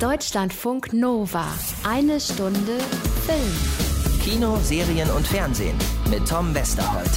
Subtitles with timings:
[0.00, 1.44] Deutschlandfunk Nova.
[1.82, 2.78] Eine Stunde
[3.26, 4.20] Film.
[4.22, 5.76] Kino, Serien und Fernsehen
[6.08, 7.10] mit Tom Westerholt.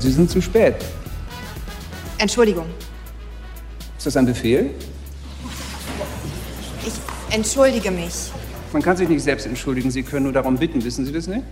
[0.00, 0.74] Sie sind zu spät.
[2.18, 2.66] Entschuldigung.
[3.96, 4.70] Ist das ein Befehl?
[6.84, 6.94] Ich
[7.32, 8.32] entschuldige mich.
[8.72, 9.92] Man kann sich nicht selbst entschuldigen.
[9.92, 10.82] Sie können nur darum bitten.
[10.82, 11.44] Wissen Sie das nicht?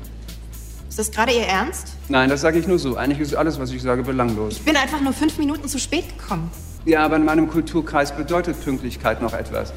[0.88, 1.92] Ist das gerade Ihr Ernst?
[2.08, 2.96] Nein, das sage ich nur so.
[2.96, 4.54] Eigentlich ist alles, was ich sage, belanglos.
[4.54, 6.50] Ich bin einfach nur fünf Minuten zu spät gekommen.
[6.86, 9.72] Ja, aber in meinem Kulturkreis bedeutet Pünktlichkeit noch etwas.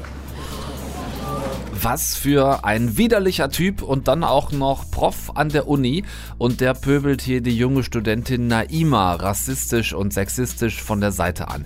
[1.82, 6.04] Was für ein widerlicher Typ und dann auch noch Prof an der Uni
[6.38, 11.64] und der pöbelt hier die junge Studentin Naima rassistisch und sexistisch von der Seite an.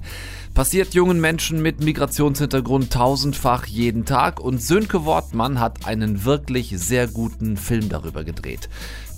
[0.55, 7.09] Passiert jungen Menschen mit Migrationshintergrund tausendfach jeden Tag und Sönke Wortmann hat einen wirklich sehr
[7.09, 8.69] guten Film darüber gedreht.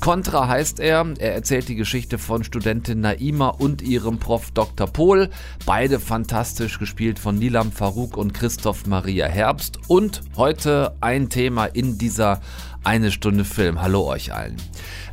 [0.00, 1.04] Contra heißt er.
[1.18, 4.86] Er erzählt die Geschichte von Studentin Naima und ihrem Prof Dr.
[4.86, 5.30] Pohl.
[5.64, 9.78] Beide fantastisch gespielt von Nilam Farouk und Christoph Maria Herbst.
[9.88, 12.40] Und heute ein Thema in dieser
[12.86, 13.82] eine Stunde Film.
[13.82, 14.56] Hallo euch allen.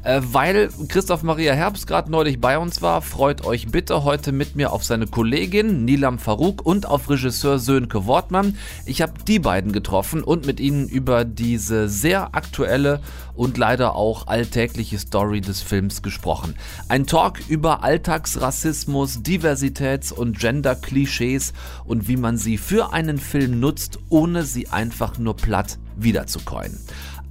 [0.04, 4.56] Äh, weil Christoph Maria Herbst gerade neulich bei uns war, freut euch bitte heute mit
[4.56, 8.58] mir auf seine Kollegin Nilam Farouk und auf Regisseur Sönke Wortmann.
[8.86, 13.02] Ich habe die beiden getroffen und mit ihnen über diese sehr aktuelle
[13.34, 16.54] und leider auch alltägliche Story des Films gesprochen.
[16.90, 21.54] Ein Talk über Alltagsrassismus, Diversitäts- und Gender-Klischees
[21.86, 26.78] und wie man sie für einen Film nutzt, ohne sie einfach nur platt wiederzukäuen.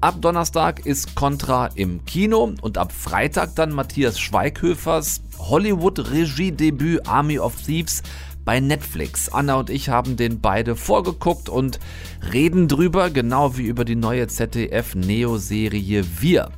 [0.03, 7.55] Ab Donnerstag ist Contra im Kino und ab Freitag dann Matthias Schweighöfers Hollywood-Regiedebüt Army of
[7.55, 8.03] Thieves
[8.45, 9.29] bei Netflix.
[9.29, 11.79] Anna und ich haben den beide vorgeguckt und
[12.33, 16.51] reden drüber, genau wie über die neue ZDF-Neo-Serie Wir.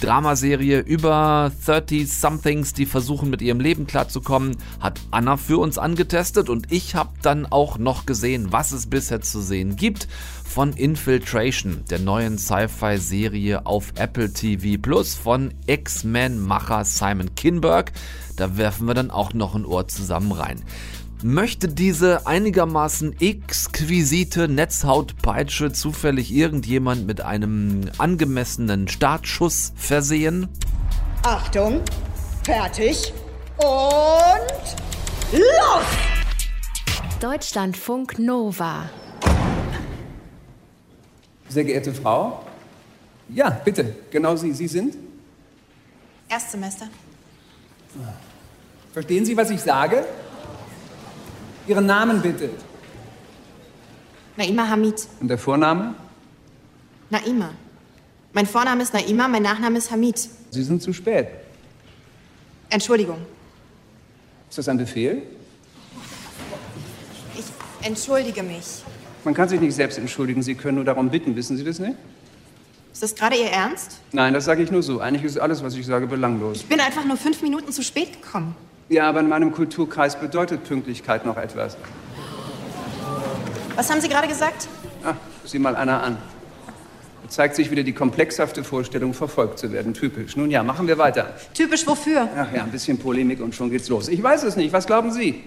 [0.00, 6.70] Dramaserie über 30-somethings, die versuchen mit ihrem Leben klarzukommen, hat Anna für uns angetestet und
[6.70, 10.06] ich habe dann auch noch gesehen, was es bisher zu sehen gibt
[10.44, 17.92] von Infiltration, der neuen Sci-Fi-Serie auf Apple TV Plus von X-Men-Macher Simon Kinberg.
[18.36, 20.62] Da werfen wir dann auch noch ein Ohr zusammen rein.
[21.22, 30.46] Möchte diese einigermaßen exquisite Netzhautpeitsche zufällig irgendjemand mit einem angemessenen Startschuss versehen?
[31.24, 31.80] Achtung,
[32.44, 33.12] fertig
[33.56, 34.76] und
[35.32, 35.84] los!
[37.18, 38.88] Deutschlandfunk Nova.
[41.48, 42.44] Sehr geehrte Frau?
[43.28, 44.52] Ja, bitte, genau Sie.
[44.52, 44.94] Sie sind?
[46.28, 46.86] Erstsemester.
[48.92, 50.06] Verstehen Sie, was ich sage?
[51.68, 52.50] Ihren Namen bitte.
[54.36, 55.06] Naima Hamid.
[55.20, 55.94] Und der Vorname?
[57.10, 57.50] Naima.
[58.32, 60.16] Mein Vorname ist Naima, mein Nachname ist Hamid.
[60.50, 61.28] Sie sind zu spät.
[62.70, 63.18] Entschuldigung.
[64.48, 65.22] Ist das ein Befehl?
[67.36, 68.82] Ich entschuldige mich.
[69.24, 70.42] Man kann sich nicht selbst entschuldigen.
[70.42, 71.36] Sie können nur darum bitten.
[71.36, 71.96] Wissen Sie das nicht?
[72.92, 73.98] Ist das gerade Ihr Ernst?
[74.12, 75.00] Nein, das sage ich nur so.
[75.00, 76.58] Eigentlich ist alles, was ich sage, belanglos.
[76.58, 78.54] Ich bin einfach nur fünf Minuten zu spät gekommen.
[78.88, 81.76] Ja, aber in meinem Kulturkreis bedeutet Pünktlichkeit noch etwas.
[83.76, 84.66] Was haben Sie gerade gesagt?
[85.04, 86.16] Ach, sieh mal einer an.
[87.22, 89.92] Da zeigt sich wieder die komplexhafte Vorstellung, verfolgt zu werden.
[89.92, 90.36] Typisch.
[90.36, 91.34] Nun ja, machen wir weiter.
[91.52, 92.28] Typisch wofür?
[92.34, 94.08] Ach ja, ein bisschen Polemik und schon geht's los.
[94.08, 94.72] Ich weiß es nicht.
[94.72, 95.44] Was glauben Sie?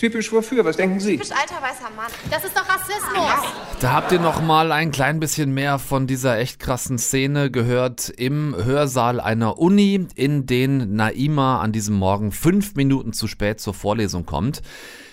[0.00, 0.64] Typisch wofür?
[0.64, 1.18] Was denken Sie?
[1.18, 2.10] Typisch alter weißer Mann.
[2.30, 3.52] Das ist doch Rassismus.
[3.80, 8.08] Da habt ihr noch mal ein klein bisschen mehr von dieser echt krassen Szene gehört
[8.08, 13.74] im Hörsaal einer Uni, in den Naima an diesem Morgen fünf Minuten zu spät zur
[13.74, 14.62] Vorlesung kommt.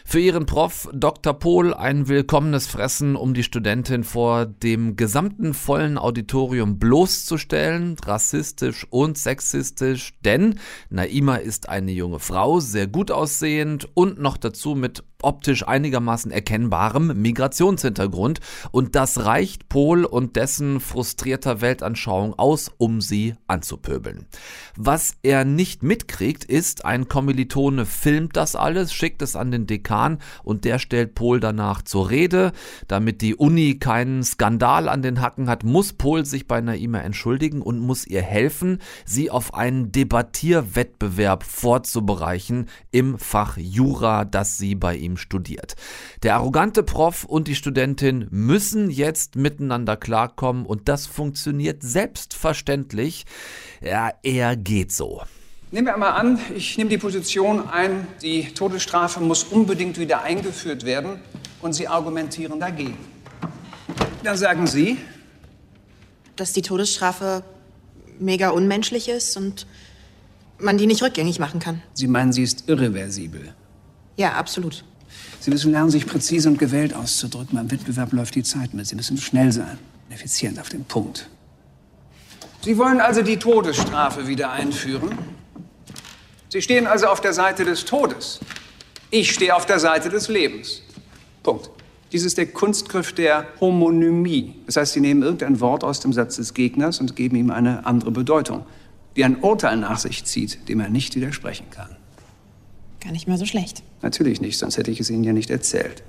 [0.09, 1.34] Für ihren Prof Dr.
[1.34, 9.17] Pohl ein willkommenes Fressen, um die Studentin vor dem gesamten vollen Auditorium bloßzustellen, rassistisch und
[9.17, 10.59] sexistisch, denn
[10.90, 17.22] Naima ist eine junge Frau, sehr gut aussehend und noch dazu mit optisch einigermaßen erkennbarem
[17.22, 18.39] Migrationshintergrund
[18.72, 24.28] und das reicht Pohl und dessen frustrierter Weltanschauung aus, um sie anzupöbeln.
[24.75, 30.19] Was er nicht mitkriegt, ist, ein Kommilitone filmt das alles, schickt es an den Dekan
[30.44, 32.52] und der stellt Pohl danach zur Rede.
[32.87, 37.61] Damit die Uni keinen Skandal an den Hacken hat, muss Pohl sich bei Naima entschuldigen
[37.61, 44.96] und muss ihr helfen, sie auf einen Debattierwettbewerb vorzubereiten im Fach Jura, das sie bei
[44.96, 45.76] ihm studiert.
[46.24, 53.26] Der arrogante Prof und die Studentin müssen jetzt miteinander klarkommen und das funktioniert selbstverständlich.
[53.82, 55.22] Ja, er geht so.
[55.72, 60.86] Nehmen wir einmal an, ich nehme die Position ein, die Todesstrafe muss unbedingt wieder eingeführt
[60.86, 61.20] werden
[61.62, 62.98] und Sie argumentieren dagegen.
[64.24, 64.98] Dann sagen Sie,
[66.36, 67.44] Dass die Todesstrafe
[68.20, 69.68] mega unmenschlich ist und
[70.59, 71.82] man die nicht rückgängig machen kann.
[71.94, 73.54] Sie meinen, sie ist irreversibel.
[74.16, 74.84] Ja, absolut.
[75.47, 77.55] Sie müssen lernen, sich präzise und gewählt auszudrücken.
[77.55, 78.85] Beim Wettbewerb läuft die Zeit mit.
[78.85, 79.78] Sie müssen schnell sein,
[80.09, 81.29] effizient auf den Punkt.
[82.66, 85.17] Sie wollen also die Todesstrafe wieder einführen?
[86.49, 88.41] Sie stehen also auf der Seite des Todes.
[89.09, 90.82] Ich stehe auf der Seite des Lebens.
[91.44, 91.70] Punkt.
[92.11, 94.53] Dies ist der Kunstgriff der Homonymie.
[94.66, 97.85] Das heißt, Sie nehmen irgendein Wort aus dem Satz des Gegners und geben ihm eine
[97.85, 98.66] andere Bedeutung,
[99.16, 101.97] die ein Urteil nach sich zieht, dem er nicht widersprechen kann.
[103.08, 103.84] Gar nicht mal so schlecht.
[104.02, 106.04] Natürlich nicht, sonst hätte ich es Ihnen ja nicht erzählt.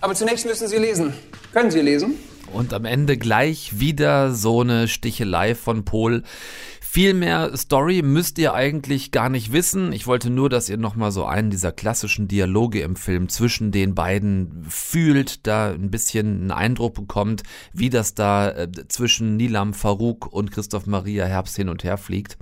[0.00, 1.12] Aber zunächst müssen Sie lesen.
[1.52, 2.14] Können Sie lesen?
[2.52, 6.22] Und am Ende gleich wieder so eine Stichelei von Pol.
[6.92, 9.92] Viel mehr Story müsst ihr eigentlich gar nicht wissen.
[9.92, 13.94] Ich wollte nur, dass ihr nochmal so einen dieser klassischen Dialoge im Film zwischen den
[13.94, 20.32] beiden fühlt, da ein bisschen einen Eindruck bekommt, wie das da äh, zwischen Nilam Farouk
[20.32, 22.36] und Christoph Maria Herbst hin und her fliegt.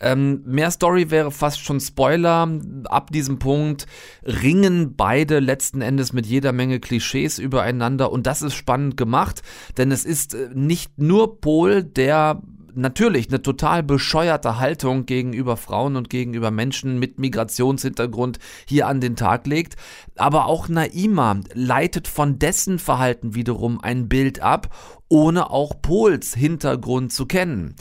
[0.00, 2.48] Ähm, mehr Story wäre fast schon Spoiler.
[2.86, 3.86] Ab diesem Punkt
[4.24, 9.42] ringen beide letzten Endes mit jeder Menge Klischees übereinander und das ist spannend gemacht,
[9.76, 12.42] denn es ist äh, nicht nur Pol, der
[12.76, 19.16] natürlich eine total bescheuerte Haltung gegenüber Frauen und gegenüber Menschen mit Migrationshintergrund hier an den
[19.16, 19.76] Tag legt.
[20.16, 24.74] Aber auch Naima leitet von dessen Verhalten wiederum ein Bild ab,
[25.08, 27.76] ohne auch Pols Hintergrund zu kennen.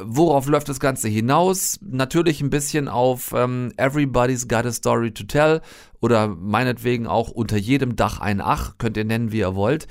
[0.00, 1.78] Worauf läuft das Ganze hinaus?
[1.82, 5.60] Natürlich ein bisschen auf ähm, Everybody's Got a Story to Tell
[6.00, 9.88] oder meinetwegen auch unter jedem Dach ein Ach, könnt ihr nennen, wie ihr wollt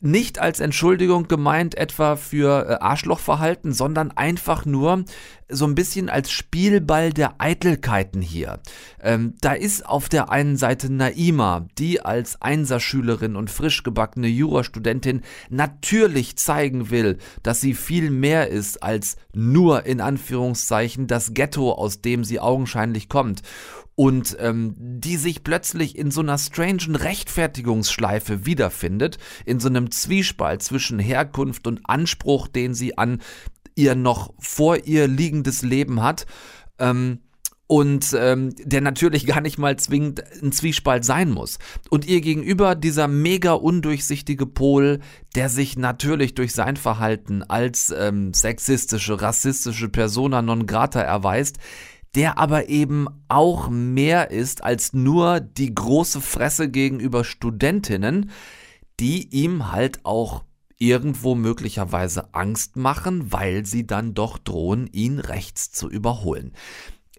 [0.00, 5.04] nicht als Entschuldigung gemeint etwa für äh, Arschlochverhalten, sondern einfach nur
[5.48, 8.60] so ein bisschen als Spielball der Eitelkeiten hier.
[9.00, 15.22] Ähm, da ist auf der einen Seite Naima, die als Einserschülerin und frisch gebackene Jurastudentin
[15.48, 22.02] natürlich zeigen will, dass sie viel mehr ist als nur in Anführungszeichen das Ghetto, aus
[22.02, 23.42] dem sie augenscheinlich kommt
[23.96, 30.62] und ähm, die sich plötzlich in so einer strangen Rechtfertigungsschleife wiederfindet, in so einem Zwiespalt
[30.62, 33.20] zwischen Herkunft und Anspruch, den sie an
[33.74, 36.26] ihr noch vor ihr liegendes Leben hat.
[36.78, 37.20] Ähm,
[37.68, 41.58] und ähm, der natürlich gar nicht mal zwingend ein Zwiespalt sein muss.
[41.90, 45.00] Und ihr gegenüber dieser mega undurchsichtige Pol,
[45.34, 51.56] der sich natürlich durch sein Verhalten als ähm, sexistische, rassistische Persona non grata erweist,
[52.16, 58.30] der aber eben auch mehr ist als nur die große Fresse gegenüber Studentinnen,
[58.98, 60.42] die ihm halt auch
[60.78, 66.52] irgendwo möglicherweise Angst machen, weil sie dann doch drohen, ihn rechts zu überholen.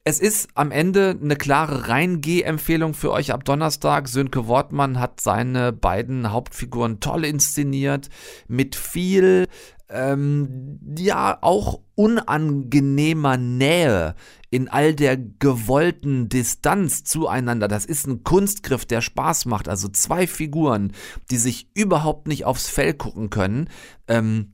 [0.04, 4.08] Es ist am Ende eine klare Reingeh-Empfehlung für euch ab Donnerstag.
[4.08, 8.10] Sönke Wortmann hat seine beiden Hauptfiguren toll inszeniert,
[8.48, 9.48] mit viel
[9.90, 14.16] ähm, ja auch unangenehmer Nähe
[14.50, 17.68] in all der gewollten Distanz zueinander.
[17.68, 19.68] Das ist ein Kunstgriff, der Spaß macht.
[19.68, 20.94] Also zwei Figuren,
[21.32, 23.70] die sich überhaupt nicht aufs Fell gucken können,
[24.08, 24.52] ähm,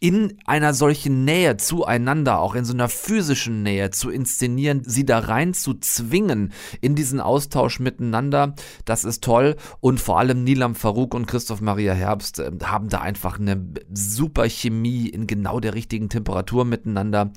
[0.00, 5.18] in einer solchen Nähe zueinander, auch in so einer physischen Nähe zu inszenieren, sie da
[5.18, 8.54] rein zu zwingen in diesen Austausch miteinander,
[8.84, 9.56] das ist toll.
[9.80, 13.60] Und vor allem Nilam Farouk und Christoph Maria Herbst äh, haben da einfach eine
[13.92, 17.32] super Chemie in genau der richtigen Temperatur miteinander.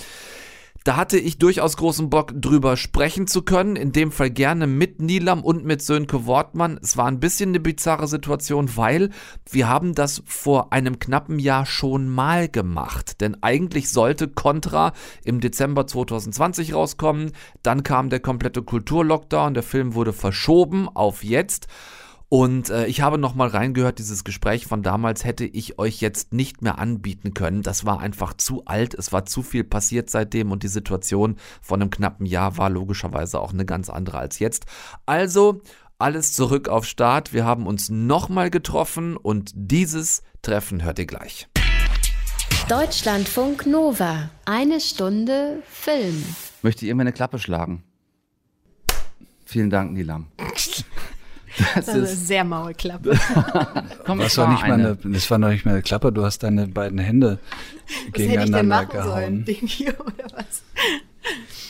[0.83, 4.99] Da hatte ich durchaus großen Bock drüber sprechen zu können, in dem Fall gerne mit
[4.99, 6.79] Nilam und mit Sönke Wortmann.
[6.81, 9.11] Es war ein bisschen eine bizarre Situation, weil
[9.47, 13.21] wir haben das vor einem knappen Jahr schon mal gemacht.
[13.21, 19.93] Denn eigentlich sollte Contra im Dezember 2020 rauskommen, dann kam der komplette Kulturlockdown, der Film
[19.93, 21.67] wurde verschoben auf jetzt.
[22.33, 26.61] Und äh, ich habe nochmal reingehört, dieses Gespräch von damals hätte ich euch jetzt nicht
[26.61, 27.61] mehr anbieten können.
[27.61, 31.81] Das war einfach zu alt, es war zu viel passiert seitdem und die Situation von
[31.81, 34.65] einem knappen Jahr war logischerweise auch eine ganz andere als jetzt.
[35.05, 35.61] Also
[35.99, 37.33] alles zurück auf Start.
[37.33, 41.49] Wir haben uns nochmal getroffen und dieses Treffen hört ihr gleich.
[42.69, 44.29] Deutschlandfunk Nova.
[44.45, 46.23] Eine Stunde Film.
[46.61, 47.83] Möchte ihr mir eine Klappe schlagen?
[49.43, 50.27] Vielen Dank, Nilam.
[51.57, 53.17] Das, das ist eine sehr maue Klappe.
[54.05, 54.83] Komm, das, war nicht eine.
[54.83, 57.39] Mal eine, das war noch nicht mal eine Klappe, du hast deine beiden Hände
[57.85, 59.45] was gegeneinander gehauen.
[59.45, 60.63] Ding hier oder was?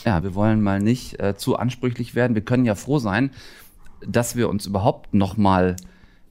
[0.05, 2.35] Ja, wir wollen mal nicht äh, zu ansprüchlich werden.
[2.35, 3.31] Wir können ja froh sein,
[4.05, 5.75] dass wir uns überhaupt noch mal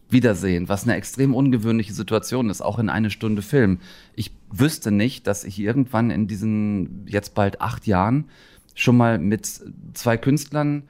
[0.09, 3.79] wiedersehen, was eine extrem ungewöhnliche Situation ist, auch in eine Stunde Film.
[4.15, 8.25] Ich wüsste nicht, dass ich irgendwann in diesen jetzt bald acht Jahren
[8.75, 9.49] schon mal mit
[9.95, 10.85] zwei Künstlern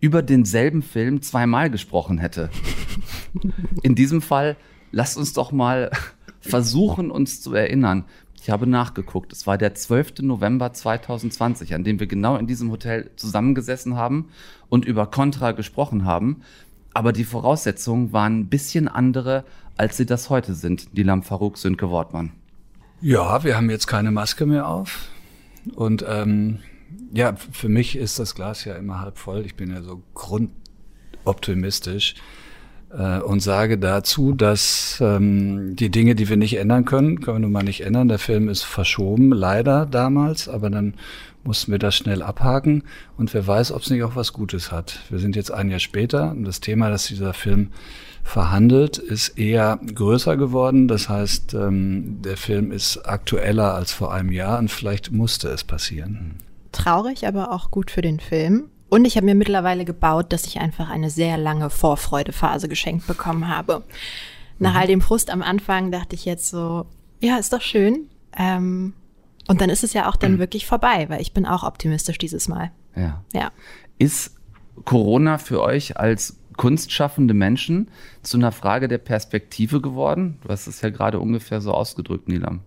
[0.00, 2.50] über denselben Film zweimal gesprochen hätte.
[3.82, 4.56] In diesem Fall,
[4.92, 5.90] lasst uns doch mal
[6.40, 8.04] versuchen, uns zu erinnern.
[8.40, 9.32] Ich habe nachgeguckt.
[9.32, 10.20] Es war der 12.
[10.22, 14.28] November 2020, an dem wir genau in diesem Hotel zusammengesessen haben
[14.68, 16.42] und über Contra gesprochen haben.
[16.94, 19.44] Aber die Voraussetzungen waren ein bisschen andere,
[19.76, 22.32] als sie das heute sind, Dilam Farouk, Sönke Wortmann.
[23.00, 25.08] Ja, wir haben jetzt keine Maske mehr auf.
[25.74, 26.60] Und ähm,
[27.12, 29.44] ja, für mich ist das Glas ja immer halb voll.
[29.44, 32.16] Ich bin ja so grundoptimistisch
[32.90, 37.40] äh, und sage dazu, dass ähm, die Dinge, die wir nicht ändern können, können wir
[37.40, 38.08] nun mal nicht ändern.
[38.08, 40.94] Der Film ist verschoben, leider damals, aber dann
[41.44, 42.82] mussten wir das schnell abhaken
[43.16, 45.00] und wer weiß, ob es nicht auch was Gutes hat.
[45.08, 47.68] Wir sind jetzt ein Jahr später und das Thema, das dieser Film
[48.22, 50.88] verhandelt, ist eher größer geworden.
[50.88, 55.64] Das heißt, ähm, der Film ist aktueller als vor einem Jahr und vielleicht musste es
[55.64, 56.34] passieren.
[56.78, 58.70] Traurig, aber auch gut für den Film.
[58.88, 63.48] Und ich habe mir mittlerweile gebaut, dass ich einfach eine sehr lange Vorfreudephase geschenkt bekommen
[63.48, 63.82] habe.
[64.58, 64.78] Nach mhm.
[64.78, 66.86] all dem Frust am Anfang dachte ich jetzt so,
[67.20, 68.08] ja, ist doch schön.
[68.36, 68.94] Ähm,
[69.48, 70.38] und dann ist es ja auch dann mhm.
[70.38, 72.70] wirklich vorbei, weil ich bin auch optimistisch dieses Mal.
[72.94, 73.24] Ja.
[73.32, 73.50] ja.
[73.98, 74.36] Ist
[74.84, 77.90] Corona für euch als kunstschaffende Menschen
[78.22, 80.38] zu einer Frage der Perspektive geworden?
[80.42, 82.60] Du hast es ja gerade ungefähr so ausgedrückt, Nilam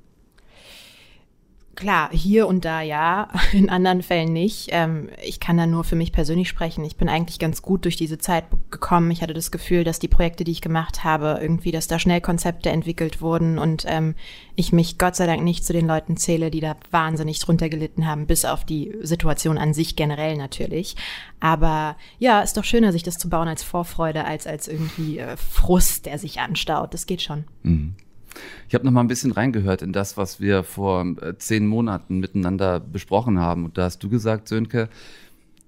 [1.81, 4.69] klar, hier und da ja, in anderen Fällen nicht.
[4.71, 6.85] Ähm, ich kann da nur für mich persönlich sprechen.
[6.85, 9.09] Ich bin eigentlich ganz gut durch diese Zeit gekommen.
[9.11, 12.21] Ich hatte das Gefühl, dass die Projekte, die ich gemacht habe, irgendwie, dass da schnell
[12.21, 14.15] Konzepte entwickelt wurden und ähm,
[14.55, 18.05] ich mich Gott sei Dank nicht zu den Leuten zähle, die da wahnsinnig drunter gelitten
[18.05, 20.95] haben, bis auf die Situation an sich generell natürlich.
[21.39, 25.35] Aber ja, ist doch schöner, sich das zu bauen als Vorfreude, als als irgendwie äh,
[25.35, 26.93] Frust, der sich anstaut.
[26.93, 27.45] Das geht schon.
[27.63, 27.95] Mhm.
[28.67, 32.19] Ich habe noch mal ein bisschen reingehört in das, was wir vor äh, zehn Monaten
[32.19, 33.65] miteinander besprochen haben.
[33.65, 34.89] Und da hast du gesagt, Sönke,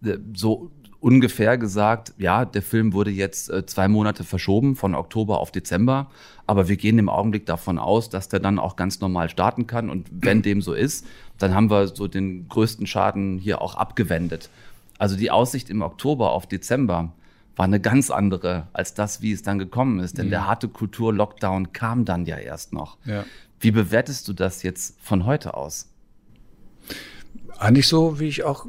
[0.04, 0.72] äh, so
[1.04, 6.10] ungefähr gesagt, ja, der Film wurde jetzt äh, zwei Monate verschoben von Oktober auf Dezember,
[6.48, 9.90] aber wir gehen im Augenblick davon aus, dass der dann auch ganz normal starten kann
[9.90, 11.06] und wenn dem so ist,
[11.40, 14.50] dann haben wir so den größten Schaden hier auch abgewendet.
[14.98, 17.12] Also die Aussicht im Oktober auf Dezember,
[17.56, 20.18] war eine ganz andere als das, wie es dann gekommen ist.
[20.18, 20.32] Denn mhm.
[20.32, 22.98] der harte Kultur-Lockdown kam dann ja erst noch.
[23.06, 23.26] Ja.
[23.60, 25.90] Wie bewertest du das jetzt von heute aus?
[27.58, 28.66] Eigentlich so, wie ich auch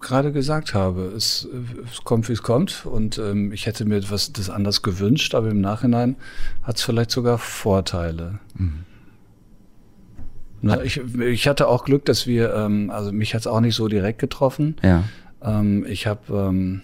[0.00, 1.12] gerade gesagt habe.
[1.16, 1.48] Es,
[1.90, 2.86] es kommt, wie es kommt.
[2.86, 6.16] Und ähm, ich hätte mir etwas das anders gewünscht, aber im Nachhinein
[6.62, 8.38] hat es vielleicht sogar Vorteile.
[8.54, 8.84] Mhm.
[10.62, 13.74] Na, ich, ich hatte auch Glück, dass wir, ähm, also mich hat es auch nicht
[13.74, 14.76] so direkt getroffen.
[14.82, 15.04] Ja.
[15.42, 16.80] Ähm, ich habe ähm,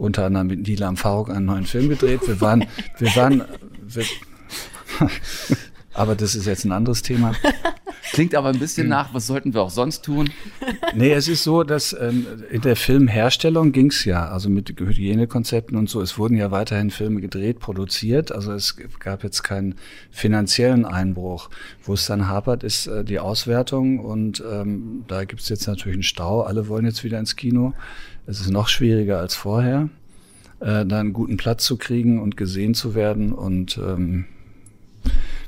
[0.00, 2.20] unter anderem mit Nilam Faruk einen neuen Film gedreht.
[2.26, 2.64] Wir waren,
[2.98, 3.42] wir waren,
[3.86, 4.04] wir,
[5.92, 7.34] aber das ist jetzt ein anderes Thema.
[8.12, 10.30] Klingt aber ein bisschen nach, was sollten wir auch sonst tun?
[10.94, 15.76] Nee, es ist so, dass ähm, in der Filmherstellung ging es ja, also mit Hygienekonzepten
[15.76, 19.76] und so, es wurden ja weiterhin Filme gedreht, produziert, also es gab jetzt keinen
[20.10, 21.50] finanziellen Einbruch.
[21.84, 25.96] Wo es dann hapert, ist äh, die Auswertung und ähm, da gibt es jetzt natürlich
[25.96, 27.74] einen Stau, alle wollen jetzt wieder ins Kino.
[28.26, 29.88] Es ist noch schwieriger als vorher,
[30.60, 33.32] äh, da einen guten Platz zu kriegen und gesehen zu werden.
[33.32, 34.26] Und ähm,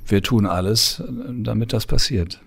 [0.07, 1.05] wir tun alles, äh,
[1.43, 2.41] damit das passiert.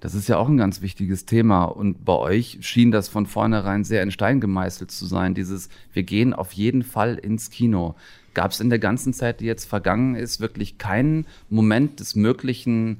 [0.00, 1.64] Das ist ja auch ein ganz wichtiges Thema.
[1.64, 5.34] Und bei euch schien das von vornherein sehr in Stein gemeißelt zu sein.
[5.34, 7.96] Dieses, wir gehen auf jeden Fall ins Kino.
[8.34, 12.98] Gab es in der ganzen Zeit, die jetzt vergangen ist, wirklich keinen Moment des möglichen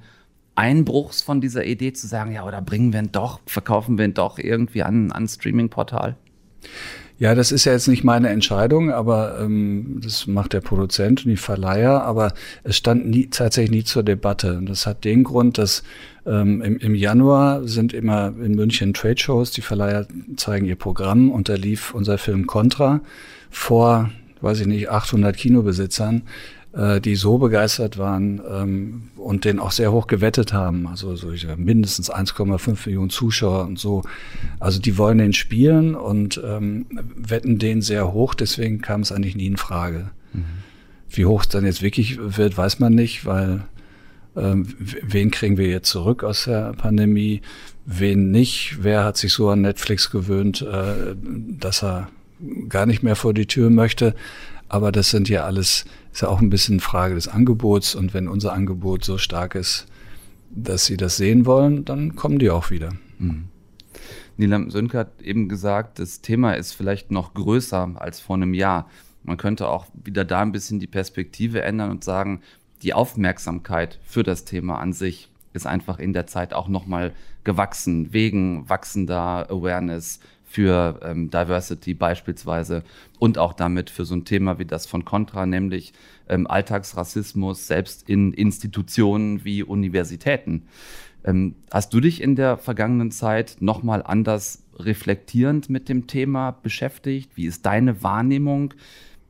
[0.55, 4.15] Einbruchs von dieser Idee zu sagen, ja, oder bringen wir ihn doch, verkaufen wir ihn
[4.15, 6.17] doch irgendwie an ein Streaming-Portal?
[7.17, 11.31] Ja, das ist ja jetzt nicht meine Entscheidung, aber ähm, das macht der Produzent und
[11.31, 12.33] die Verleiher, aber
[12.65, 14.57] es stand nie, tatsächlich nie zur Debatte.
[14.59, 15.85] Und das hat den Grund, dass
[16.27, 21.49] ähm, im, im Januar sind immer in München Trade-Shows, die Verleiher zeigen ihr Programm und
[21.49, 23.01] da lief unser Film Contra
[23.49, 26.23] vor, weiß ich nicht, 800 Kinobesitzern
[26.75, 30.87] äh, die so begeistert waren ähm, und den auch sehr hoch gewettet haben.
[30.87, 34.03] Also so mindestens 1,5 Millionen Zuschauer und so.
[34.61, 39.37] Also die wollen den spielen und ähm, wetten den sehr hoch, deswegen kam es eigentlich
[39.37, 40.11] nie in Frage.
[40.33, 40.45] Mhm.
[41.11, 43.65] Wie hoch es dann jetzt wirklich wird, weiß man nicht, weil
[44.37, 47.41] ähm, wen kriegen wir jetzt zurück aus der Pandemie,
[47.87, 51.15] wen nicht, wer hat sich so an Netflix gewöhnt, äh,
[51.59, 52.09] dass er
[52.69, 54.15] gar nicht mehr vor die Tür möchte.
[54.69, 57.97] Aber das sind ja alles, ist ja auch ein bisschen Frage des Angebots.
[57.97, 59.87] Und wenn unser Angebot so stark ist,
[60.51, 62.93] dass sie das sehen wollen, dann kommen die auch wieder.
[63.19, 63.49] Mhm.
[64.37, 68.89] Nilam Sönke hat eben gesagt, das Thema ist vielleicht noch größer als vor einem Jahr.
[69.25, 72.43] Man könnte auch wieder da ein bisschen die Perspektive ändern und sagen,
[72.83, 78.13] die Aufmerksamkeit für das Thema an sich ist einfach in der Zeit auch nochmal gewachsen,
[78.13, 80.21] wegen wachsender Awareness,
[80.55, 82.85] für ähm, Diversity beispielsweise
[83.19, 85.93] und auch damit für so ein Thema wie das von Contra, nämlich
[86.29, 90.63] ähm, Alltagsrassismus selbst in Institutionen wie Universitäten.
[91.25, 97.33] Ähm, hast du dich in der vergangenen Zeit nochmal anders reflektierend mit dem Thema beschäftigt?
[97.35, 98.75] Wie ist deine Wahrnehmung,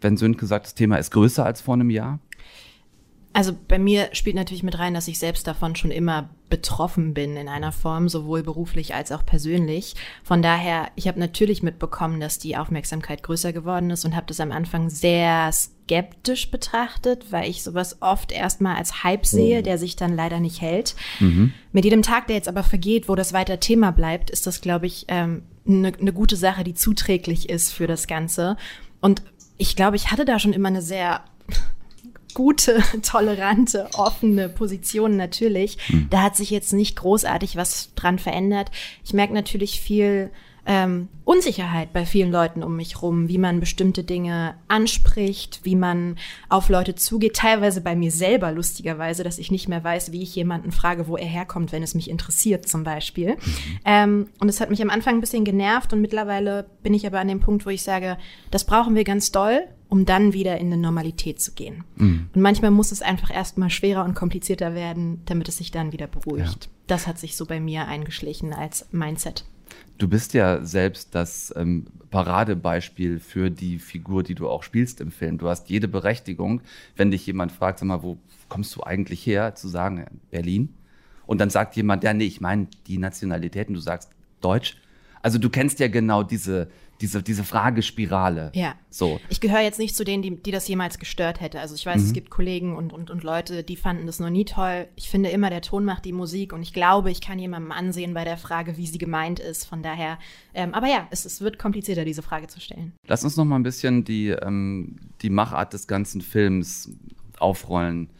[0.02, 2.19] wenn Sönke sagt, das Thema ist größer als vor einem Jahr?
[3.35, 7.37] Also bei mir spielt natürlich mit rein, dass ich selbst davon schon immer betroffen bin
[7.37, 9.97] in einer Form, sowohl beruflich als auch persönlich.
[10.23, 14.38] Von daher, ich habe natürlich mitbekommen, dass die Aufmerksamkeit größer geworden ist und habe das
[14.38, 19.97] am Anfang sehr skeptisch betrachtet, weil ich sowas oft erstmal als Hype sehe, der sich
[19.97, 20.95] dann leider nicht hält.
[21.19, 21.53] Mhm.
[21.73, 24.87] Mit jedem Tag, der jetzt aber vergeht, wo das weiter Thema bleibt, ist das, glaube
[24.87, 28.57] ich, eine ähm, ne, ne gute Sache, die zuträglich ist für das Ganze.
[29.00, 29.23] Und
[29.59, 31.25] ich glaube, ich hatte da schon immer eine sehr
[32.35, 35.79] gute, tolerante, offene Position natürlich.
[35.87, 36.09] Hm.
[36.11, 38.71] Da hat sich jetzt nicht großartig was dran verändert.
[39.05, 40.31] Ich merke natürlich viel
[40.66, 46.16] ähm, Unsicherheit bei vielen Leuten um mich rum, wie man bestimmte Dinge anspricht, wie man
[46.49, 50.35] auf Leute zugeht, teilweise bei mir selber lustigerweise, dass ich nicht mehr weiß, wie ich
[50.35, 53.33] jemanden frage, wo er herkommt, wenn es mich interessiert zum Beispiel.
[53.33, 53.78] Mhm.
[53.85, 57.21] Ähm, und es hat mich am Anfang ein bisschen genervt und mittlerweile bin ich aber
[57.21, 58.16] an dem Punkt, wo ich sage,
[58.50, 59.62] das brauchen wir ganz doll
[59.94, 61.85] um dann wieder in eine Normalität zu gehen.
[61.94, 62.28] Mhm.
[62.35, 66.09] Und manchmal muss es einfach erstmal schwerer und komplizierter werden, damit es sich dann wieder
[66.09, 66.64] beruhigt.
[66.64, 66.71] Ja.
[66.88, 69.44] Das hat sich so bei mir eingeschlichen als Mindset.
[69.97, 75.13] Du bist ja selbst das ähm, Paradebeispiel für die Figur, die du auch spielst im
[75.13, 75.39] Film.
[75.39, 76.63] Du hast jede Berechtigung,
[76.97, 80.75] wenn dich jemand fragt, sag mal, wo kommst du eigentlich her, zu sagen, Berlin.
[81.27, 84.11] Und dann sagt jemand, ja, nee, ich meine die Nationalitäten, du sagst
[84.41, 84.77] Deutsch.
[85.23, 86.69] Also du kennst ja genau diese,
[87.01, 88.53] diese, diese Fragespirale.
[88.55, 88.75] Ja.
[88.91, 89.21] So.
[89.29, 91.61] Ich gehöre jetzt nicht zu denen, die, die das jemals gestört hätte.
[91.61, 92.07] Also ich weiß, mhm.
[92.07, 94.89] es gibt Kollegen und, und, und Leute, die fanden das noch nie toll.
[94.97, 98.15] Ich finde immer, der Ton macht die Musik und ich glaube, ich kann jemandem ansehen
[98.15, 99.65] bei der Frage, wie sie gemeint ist.
[99.65, 100.19] Von daher,
[100.55, 102.93] ähm, aber ja, es, es wird komplizierter, diese Frage zu stellen.
[103.07, 106.91] Lass uns noch mal ein bisschen die, ähm, die Machart des ganzen Films
[107.39, 108.11] aufrollen.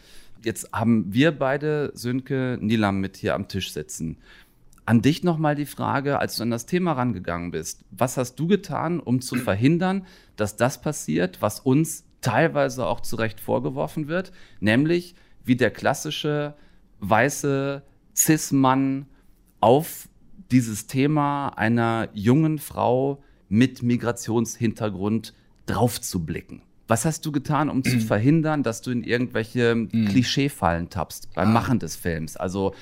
[0.45, 4.19] Jetzt haben wir beide, Sönke, Nilam, mit hier am Tisch sitzen.
[4.87, 8.47] An dich nochmal die Frage, als du an das Thema rangegangen bist, was hast du
[8.47, 14.33] getan, um zu verhindern, dass das passiert, was uns teilweise auch zu Recht vorgeworfen wird,
[14.61, 15.15] nämlich
[15.45, 16.55] wie der klassische
[17.01, 17.83] weiße
[18.15, 19.07] Cis-Mann
[19.61, 20.09] auf
[20.51, 25.35] dieses Thema einer jungen Frau mit Migrationshintergrund
[25.67, 26.63] draufzublicken.
[26.87, 30.07] Was hast du getan, um zu verhindern, dass du in irgendwelche mm.
[30.07, 31.53] Klischeefallen tappst beim ah.
[31.53, 32.37] Machen des Films?
[32.37, 32.75] Also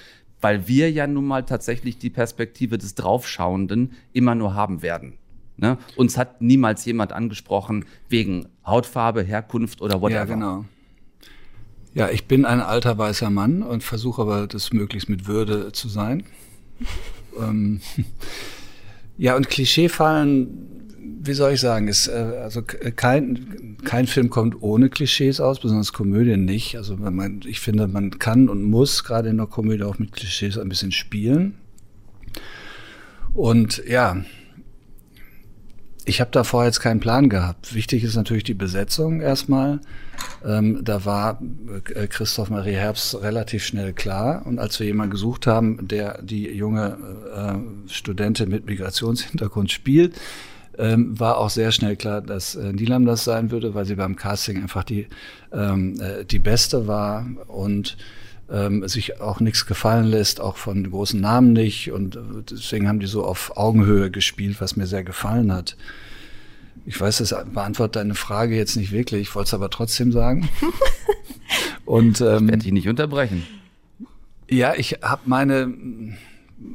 [0.42, 5.14] weil wir ja nun mal tatsächlich die Perspektive des Draufschauenden immer nur haben werden.
[5.56, 5.78] Ne?
[5.96, 10.18] Uns hat niemals jemand angesprochen wegen Hautfarbe, Herkunft oder whatever.
[10.18, 10.64] Ja, genau.
[11.94, 15.88] Ja, ich bin ein alter weißer Mann und versuche aber, das möglichst mit Würde zu
[15.88, 16.24] sein.
[17.38, 17.80] ähm,
[19.18, 24.88] ja, und Klischeefallen wie soll ich sagen, ist, äh, also kein, kein Film kommt ohne
[24.88, 26.76] Klischees aus, besonders Komödien nicht.
[26.76, 30.58] Also man, ich finde, man kann und muss gerade in der Komödie auch mit Klischees
[30.58, 31.54] ein bisschen spielen.
[33.34, 34.22] Und ja,
[36.04, 37.74] ich habe da vorher jetzt keinen Plan gehabt.
[37.74, 39.80] Wichtig ist natürlich die Besetzung erstmal.
[40.44, 41.40] Ähm, da war
[41.94, 44.44] äh, Christoph Marie Herbst relativ schnell klar.
[44.44, 46.98] Und als wir jemanden gesucht haben, der die junge
[47.34, 50.20] äh, Studentin mit Migrationshintergrund spielt,
[50.78, 54.16] ähm, war auch sehr schnell klar, dass äh, Nilam das sein würde, weil sie beim
[54.16, 55.06] Casting einfach die,
[55.52, 57.96] ähm, äh, die Beste war und
[58.50, 61.90] ähm, sich auch nichts gefallen lässt, auch von großen Namen nicht.
[61.92, 65.76] Und äh, deswegen haben die so auf Augenhöhe gespielt, was mir sehr gefallen hat.
[66.84, 70.48] Ich weiß, das beantwortet deine Frage jetzt nicht wirklich, ich wollte es aber trotzdem sagen.
[71.84, 73.46] und ähm, ich werde dich nicht unterbrechen.
[74.48, 75.72] Ja, ich habe meine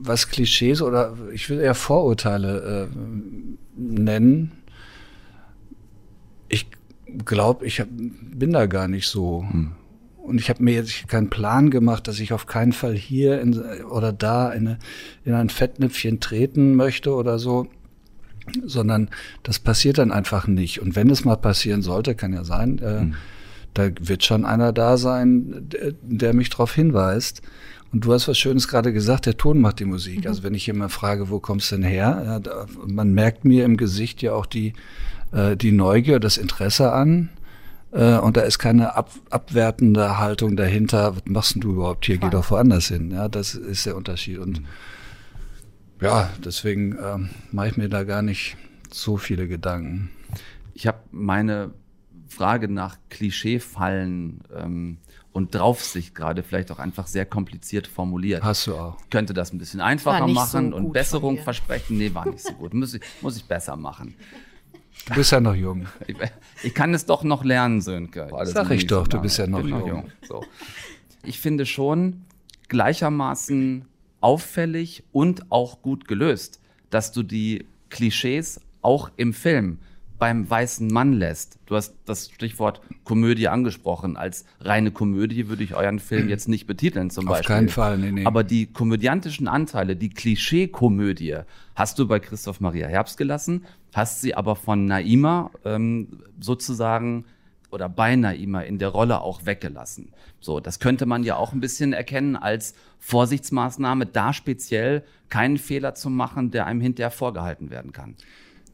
[0.01, 2.97] was Klischees oder ich will eher Vorurteile äh,
[3.75, 4.51] nennen.
[6.49, 6.67] Ich
[7.25, 9.45] glaube, ich hab, bin da gar nicht so.
[9.49, 9.71] Hm.
[10.17, 13.57] Und ich habe mir jetzt keinen Plan gemacht, dass ich auf keinen Fall hier in,
[13.85, 14.79] oder da in, eine,
[15.23, 17.67] in ein Fettnäpfchen treten möchte oder so,
[18.65, 19.09] sondern
[19.43, 20.81] das passiert dann einfach nicht.
[20.81, 23.15] Und wenn es mal passieren sollte, kann ja sein, äh, hm.
[23.73, 27.41] da wird schon einer da sein, der, der mich darauf hinweist.
[27.93, 30.21] Und du hast was Schönes gerade gesagt, der Ton macht die Musik.
[30.21, 30.27] Mhm.
[30.27, 32.21] Also wenn ich immer frage, wo kommst du denn her?
[32.25, 34.73] Ja, da, man merkt mir im Gesicht ja auch die,
[35.31, 37.29] äh, die Neugier, das Interesse an.
[37.91, 41.15] Äh, und da ist keine ab, abwertende Haltung dahinter.
[41.15, 42.17] Was machst denn du überhaupt hier?
[42.17, 43.11] Geh doch woanders hin.
[43.11, 44.39] Ja, das ist der Unterschied.
[44.39, 44.61] Und
[46.01, 47.17] ja, deswegen äh,
[47.51, 48.57] mache ich mir da gar nicht
[48.91, 50.09] so viele Gedanken.
[50.73, 51.71] Ich habe meine
[52.27, 54.97] Frage nach Klischeefallen ähm,
[55.37, 58.41] und Draufsicht gerade vielleicht auch einfach sehr kompliziert formuliert.
[58.43, 58.97] Hast du auch.
[59.03, 61.99] Ich könnte das ein bisschen einfacher machen so und Besserung versprechen.
[61.99, 62.73] Nee, war nicht so gut.
[62.73, 64.15] Muss ich, muss ich besser machen.
[65.05, 65.85] Du bist ja noch jung.
[66.07, 66.17] Ich,
[66.63, 68.33] ich kann es doch noch lernen, Sönke.
[68.33, 69.87] Alles Sag ich doch, du bist ja noch jung.
[69.87, 70.11] jung.
[70.27, 70.43] So.
[71.23, 72.25] Ich finde schon
[72.67, 73.85] gleichermaßen
[74.21, 79.77] auffällig und auch gut gelöst, dass du die Klischees auch im Film
[80.19, 81.59] beim weißen Mann lässt.
[81.65, 84.17] Du hast das Stichwort Komödie angesprochen.
[84.17, 87.55] Als reine Komödie würde ich euren Film jetzt nicht betiteln, zum Auf Beispiel.
[87.55, 88.25] keinen Fall, nee, nee.
[88.25, 91.39] Aber die komödiantischen Anteile, die Klischee-Komödie,
[91.75, 96.07] hast du bei Christoph Maria Herbst gelassen, hast sie aber von Naima ähm,
[96.39, 97.25] sozusagen
[97.71, 100.13] oder bei Naima in der Rolle auch weggelassen.
[100.39, 105.93] So, das könnte man ja auch ein bisschen erkennen als Vorsichtsmaßnahme, da speziell keinen Fehler
[105.93, 108.15] zu machen, der einem hinterher vorgehalten werden kann.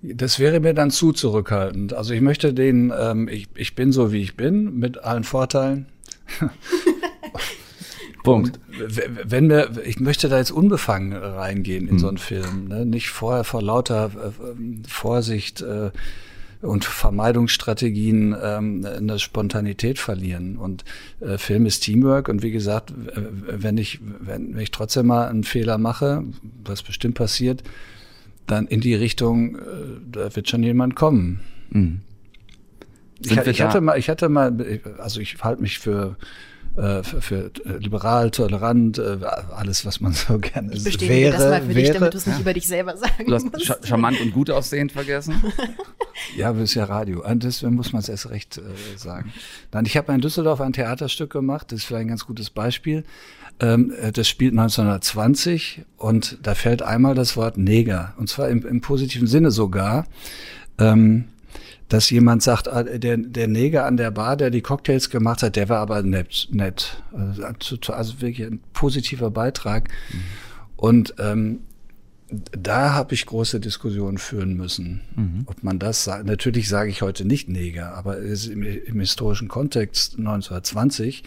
[0.04, 1.94] Das wäre mir dann zu zurückhaltend.
[1.94, 5.86] Also ich möchte den, ähm, ich, ich bin so wie ich bin, mit allen Vorteilen.
[8.24, 8.60] Punkt.
[8.68, 12.00] Wenn wir, ich möchte da jetzt unbefangen reingehen in Hm.
[12.00, 12.86] so einen Film, ne?
[12.86, 15.92] nicht vorher vor lauter äh, Vorsicht äh,
[16.62, 20.58] und Vermeidungsstrategien ähm, eine Spontanität verlieren.
[20.58, 20.84] Und
[21.22, 25.44] äh, Film ist Teamwork und wie gesagt, wenn ich, wenn, wenn ich trotzdem mal einen
[25.44, 26.24] Fehler mache,
[26.64, 27.64] was bestimmt passiert,
[28.48, 29.60] dann in die Richtung, äh,
[30.12, 31.40] da wird schon jemand kommen.
[31.70, 32.02] Mhm.
[33.20, 34.54] Ich, ich hatte mal, ich hatte mal,
[34.98, 36.18] also ich halte mich für
[36.76, 39.20] äh, für, für liberal, tolerant, äh,
[39.56, 41.38] alles, was man so gerne Ich bestätige wäre.
[41.38, 41.94] das mal für dich, wäre.
[42.00, 43.88] damit du es nicht über dich selber sagen Du hast musst.
[43.88, 45.36] charmant und gut aussehend vergessen.
[46.36, 47.26] Ja, aber ist ja Radio.
[47.28, 49.34] Und deswegen muss man es erst recht äh, sagen.
[49.72, 53.04] Dann, ich habe in Düsseldorf ein Theaterstück gemacht, das ist vielleicht ein ganz gutes Beispiel.
[53.60, 58.14] Ähm, äh, das spielt 1920 und da fällt einmal das Wort Neger.
[58.18, 60.06] Und zwar im, im positiven Sinne sogar.
[60.78, 61.26] Ähm,
[61.90, 65.56] dass jemand sagt, ah, der, der Neger an der Bar, der die Cocktails gemacht hat,
[65.56, 66.48] der war aber nett.
[66.52, 67.04] nett.
[67.14, 69.90] Also, also wirklich ein positiver Beitrag.
[70.76, 71.60] Und ähm,
[72.52, 75.44] da habe ich große Diskussionen führen müssen, Mhm.
[75.46, 76.26] ob man das sagt.
[76.26, 81.24] Natürlich sage ich heute nicht Neger, aber im, im historischen Kontext 1920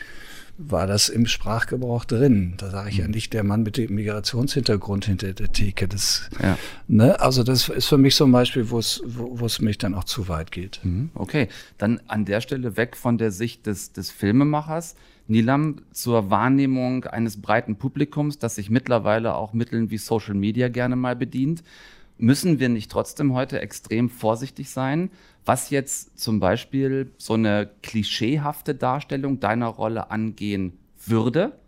[0.58, 2.54] war das im Sprachgebrauch drin.
[2.56, 2.90] Da sage Mhm.
[2.90, 5.86] ich ja nicht der Mann mit dem Migrationshintergrund hinter der Theke.
[5.86, 6.56] Das, Ja.
[6.88, 7.20] ne?
[7.20, 10.04] Also das ist für mich so ein Beispiel, wo es wo es mich dann auch
[10.04, 10.80] zu weit geht.
[10.82, 14.94] Mhm, Okay, dann an der Stelle weg von der Sicht des, des Filmemachers.
[15.28, 20.96] Nilam, zur Wahrnehmung eines breiten Publikums, das sich mittlerweile auch Mitteln wie Social Media gerne
[20.96, 21.62] mal bedient,
[22.18, 25.10] müssen wir nicht trotzdem heute extrem vorsichtig sein,
[25.44, 31.58] was jetzt zum Beispiel so eine klischeehafte Darstellung deiner Rolle angehen würde,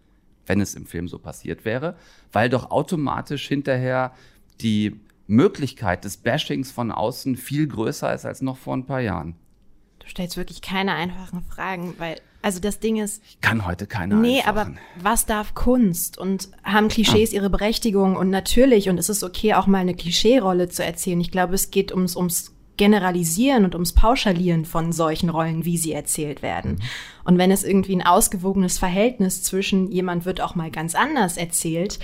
[0.46, 1.96] wenn es im Film so passiert wäre,
[2.32, 4.12] weil doch automatisch hinterher
[4.60, 9.36] die Möglichkeit des Bashings von außen viel größer ist als noch vor ein paar Jahren.
[9.98, 14.14] Du stellst wirklich keine einfachen Fragen, weil, also das Ding ist, Ich kann heute keine
[14.16, 14.48] Nee, einfachen.
[14.58, 14.70] aber
[15.02, 16.18] was darf Kunst?
[16.18, 18.16] Und haben Klischees ihre Berechtigung?
[18.16, 21.20] Und natürlich, und es ist okay, auch mal eine Klischeerolle zu erzählen.
[21.20, 25.92] Ich glaube, es geht ums, ums Generalisieren und ums Pauschalieren von solchen Rollen, wie sie
[25.92, 26.80] erzählt werden.
[27.24, 31.98] Und wenn es irgendwie ein ausgewogenes Verhältnis zwischen jemand wird auch mal ganz anders erzählt,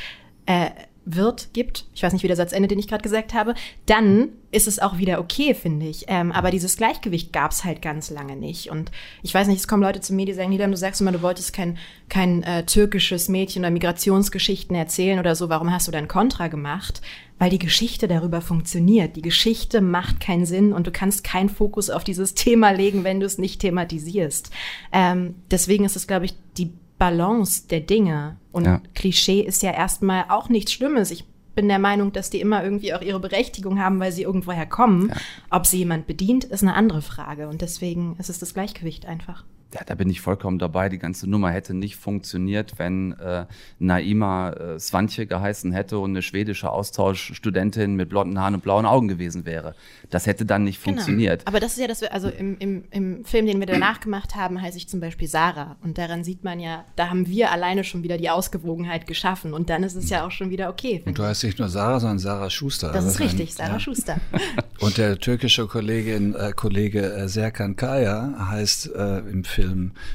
[0.47, 0.71] äh,
[1.05, 3.55] wird, gibt, ich weiß nicht, wie der Satz endet, den ich gerade gesagt habe,
[3.87, 6.05] dann ist es auch wieder okay, finde ich.
[6.09, 8.71] Ähm, aber dieses Gleichgewicht gab es halt ganz lange nicht.
[8.71, 8.91] Und
[9.23, 11.23] ich weiß nicht, es kommen Leute zu mir, die sagen, Niedam, du sagst immer, du
[11.23, 11.77] wolltest kein,
[12.09, 17.03] kein äh, türkisches Mädchen oder Migrationsgeschichten erzählen oder so, warum hast du dann Kontra gemacht?
[17.39, 19.17] Weil die Geschichte darüber funktioniert.
[19.17, 23.21] Die Geschichte macht keinen Sinn und du kannst keinen Fokus auf dieses Thema legen, wenn
[23.21, 24.51] du es nicht thematisierst.
[24.93, 28.37] Ähm, deswegen ist es, glaube ich, die Balance der Dinge.
[28.53, 28.81] Und Ja.
[28.95, 31.11] Klischee ist ja erstmal auch nichts Schlimmes.
[31.11, 34.67] Ich bin der Meinung, dass die immer irgendwie auch ihre Berechtigung haben, weil sie irgendwoher
[34.67, 35.13] kommen.
[35.51, 37.49] Ob sie jemand bedient, ist eine andere Frage.
[37.49, 39.45] Und deswegen ist es das Gleichgewicht einfach.
[39.75, 40.89] Ja, da bin ich vollkommen dabei.
[40.89, 43.47] Die ganze Nummer hätte nicht funktioniert, wenn äh,
[43.81, 49.09] Naima äh, Svantje geheißen hätte und eine schwedische Austauschstudentin mit blonden Haaren und blauen Augen
[49.09, 49.75] gewesen wäre.
[50.11, 51.41] Das hätte dann nicht funktioniert.
[51.41, 51.49] Genau.
[51.49, 54.37] Aber das ist ja, dass wir, also im, im, im Film, den wir danach gemacht
[54.37, 55.75] haben, heiße ich zum Beispiel Sarah.
[55.83, 59.55] Und daran sieht man ja, da haben wir alleine schon wieder die Ausgewogenheit geschaffen.
[59.55, 61.03] Und dann ist es ja auch schon wieder okay.
[61.05, 62.93] Und du heißt nicht nur Sarah, sondern Sarah Schuster.
[62.93, 63.81] Das ist richtig, Sarah ja.
[63.81, 64.21] Schuster.
[64.79, 69.64] Und der türkische Kollegin, äh, Kollege äh, Serkan Kaya heißt äh, im Film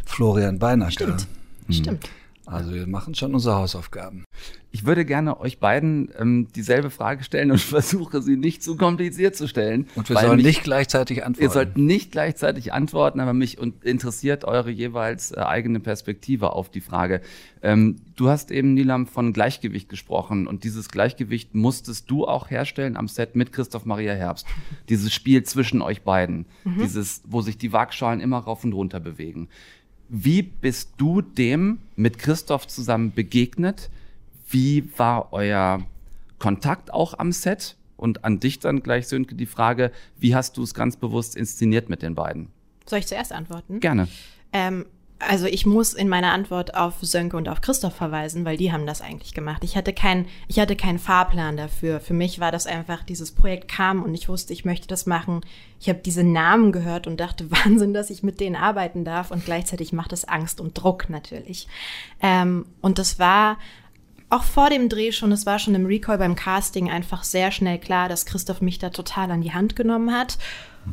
[0.06, 0.92] Florian Beinacker.
[0.92, 1.28] Stimmt.
[1.68, 1.74] Hm.
[1.74, 2.10] Stimmt.
[2.46, 4.26] Also wir machen schon unsere Hausaufgaben.
[4.72, 9.36] Ich würde gerne euch beiden ähm, dieselbe Frage stellen und versuche sie nicht zu kompliziert
[9.36, 9.88] zu stellen.
[9.96, 11.44] Und wir sollen mich- nicht gleichzeitig antworten.
[11.44, 16.82] Ihr sollt nicht gleichzeitig antworten, aber mich interessiert eure jeweils äh, eigene Perspektive auf die
[16.82, 17.22] Frage.
[17.64, 22.96] Ähm, du hast eben, Nilam, von Gleichgewicht gesprochen und dieses Gleichgewicht musstest du auch herstellen
[22.96, 24.46] am Set mit Christoph Maria Herbst.
[24.88, 26.46] Dieses Spiel zwischen euch beiden,
[26.80, 29.50] dieses, wo sich die Waagschalen immer rauf und runter bewegen.
[30.10, 33.90] Wie bist du dem mit Christoph zusammen begegnet?
[34.50, 35.80] Wie war euer
[36.40, 37.76] Kontakt auch am Set?
[37.98, 41.90] Und an dich dann gleich, Sönke, die Frage, wie hast du es ganz bewusst inszeniert
[41.90, 42.48] mit den beiden?
[42.86, 43.82] Soll ich zuerst antworten?
[43.82, 44.08] Gerne.
[44.54, 44.86] Ähm,
[45.28, 48.86] Also ich muss in meiner Antwort auf Sönke und auf Christoph verweisen, weil die haben
[48.86, 49.66] das eigentlich gemacht.
[49.66, 52.00] Ich hatte keinen, ich hatte keinen Fahrplan dafür.
[52.00, 55.42] Für mich war das einfach, dieses Projekt kam und ich wusste, ich möchte das machen.
[55.82, 59.44] Ich habe diese Namen gehört und dachte, Wahnsinn, dass ich mit denen arbeiten darf und
[59.44, 61.68] gleichzeitig macht es Angst und Druck natürlich.
[62.22, 63.58] Ähm, und das war
[64.30, 67.80] auch vor dem Dreh schon, es war schon im Recall beim Casting einfach sehr schnell
[67.80, 70.38] klar, dass Christoph mich da total an die Hand genommen hat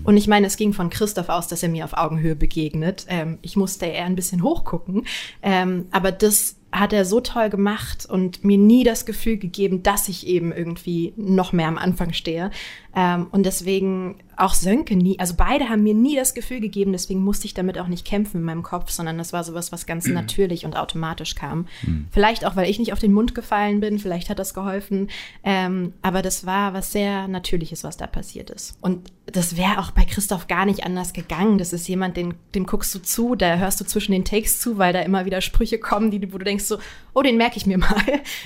[0.05, 3.07] und ich meine, es ging von Christoph aus, dass er mir auf Augenhöhe begegnet.
[3.09, 5.07] Ähm, ich musste eher ein bisschen hochgucken.
[5.43, 10.09] Ähm, aber das hat er so toll gemacht und mir nie das Gefühl gegeben, dass
[10.09, 12.51] ich eben irgendwie noch mehr am Anfang stehe.
[12.97, 17.23] Ähm, und deswegen auch Sönke nie, also beide haben mir nie das Gefühl gegeben, deswegen
[17.23, 20.07] musste ich damit auch nicht kämpfen in meinem Kopf, sondern das war sowas, was ganz
[20.07, 21.67] natürlich und automatisch kam.
[21.83, 22.09] Mhm.
[22.11, 25.09] Vielleicht auch, weil ich nicht auf den Mund gefallen bin, vielleicht hat das geholfen.
[25.43, 28.77] Ähm, aber das war was sehr Natürliches, was da passiert ist.
[28.81, 31.59] Und das wäre auch bei Christoph gar nicht anders gegangen.
[31.59, 34.79] Das ist jemand, den, dem guckst du zu, da hörst du zwischen den Takes zu,
[34.79, 36.79] weil da immer wieder Sprüche kommen, die, wo du denkst so,
[37.13, 38.03] oh, den merke ich mir mal.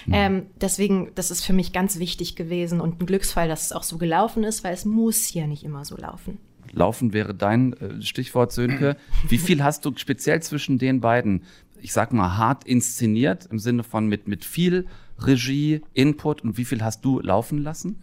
[0.06, 0.14] Mhm.
[0.14, 3.82] Ähm, deswegen, das ist für mich ganz wichtig gewesen und ein Glücksfall, dass es auch
[3.82, 6.38] so gelaufen ist, weil es muss ja nicht immer so laufen.
[6.72, 8.96] Laufen wäre dein äh, Stichwort, Sönke.
[9.28, 11.42] Wie viel hast du speziell zwischen den beiden,
[11.80, 14.86] ich sag mal, hart inszeniert, im Sinne von mit, mit viel
[15.18, 18.00] Regie, Input und wie viel hast du laufen lassen?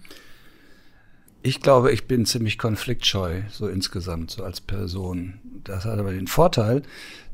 [1.43, 5.35] Ich glaube, ich bin ziemlich konfliktscheu, so insgesamt, so als Person.
[5.63, 6.81] Das hat aber den Vorteil,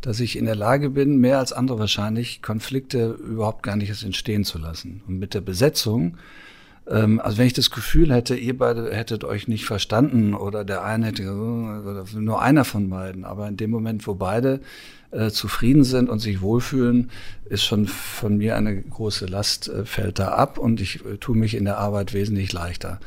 [0.01, 4.03] dass ich in der Lage bin, mehr als andere wahrscheinlich, Konflikte überhaupt gar nicht erst
[4.03, 5.01] entstehen zu lassen.
[5.07, 6.17] Und mit der Besetzung,
[6.89, 10.83] ähm, also wenn ich das Gefühl hätte, ihr beide hättet euch nicht verstanden oder der
[10.83, 14.59] eine hätte, oder nur einer von beiden, aber in dem Moment, wo beide
[15.11, 17.09] äh, zufrieden sind und sich wohlfühlen,
[17.45, 21.37] ist schon von mir eine große Last, äh, fällt da ab und ich äh, tue
[21.37, 22.99] mich in der Arbeit wesentlich leichter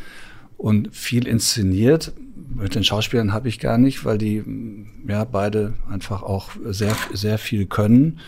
[0.57, 2.13] und viel inszeniert.
[2.55, 4.43] Mit den Schauspielern habe ich gar nicht, weil die
[5.07, 8.21] ja beide einfach auch sehr, sehr viel können.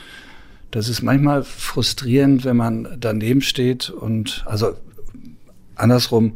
[0.70, 4.74] Das ist manchmal frustrierend, wenn man daneben steht und also
[5.78, 6.34] andersrum,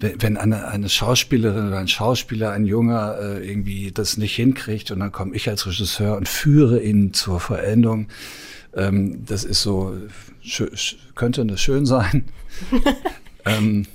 [0.00, 5.00] wenn eine, eine Schauspielerin oder ein Schauspieler, ein Junger äh, irgendwie das nicht hinkriegt und
[5.00, 8.08] dann komme ich als Regisseur und führe ihn zur Verendung,
[8.74, 9.94] ähm, das ist so,
[11.14, 12.24] könnte das schön sein.
[13.44, 13.86] ähm,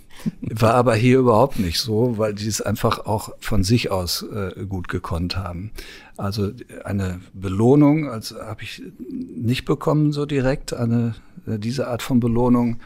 [0.42, 4.66] war aber hier überhaupt nicht so, weil die es einfach auch von sich aus äh,
[4.66, 5.72] gut gekonnt haben.
[6.18, 6.52] Also
[6.84, 12.80] eine Belohnung, also habe ich nicht bekommen so direkt, eine diese Art von Belohnung.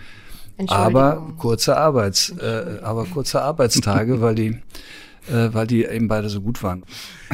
[0.68, 4.60] Aber kurze Arbeits, äh, aber kurze Arbeitstage, weil die
[5.30, 6.84] äh, weil die eben beide so gut waren.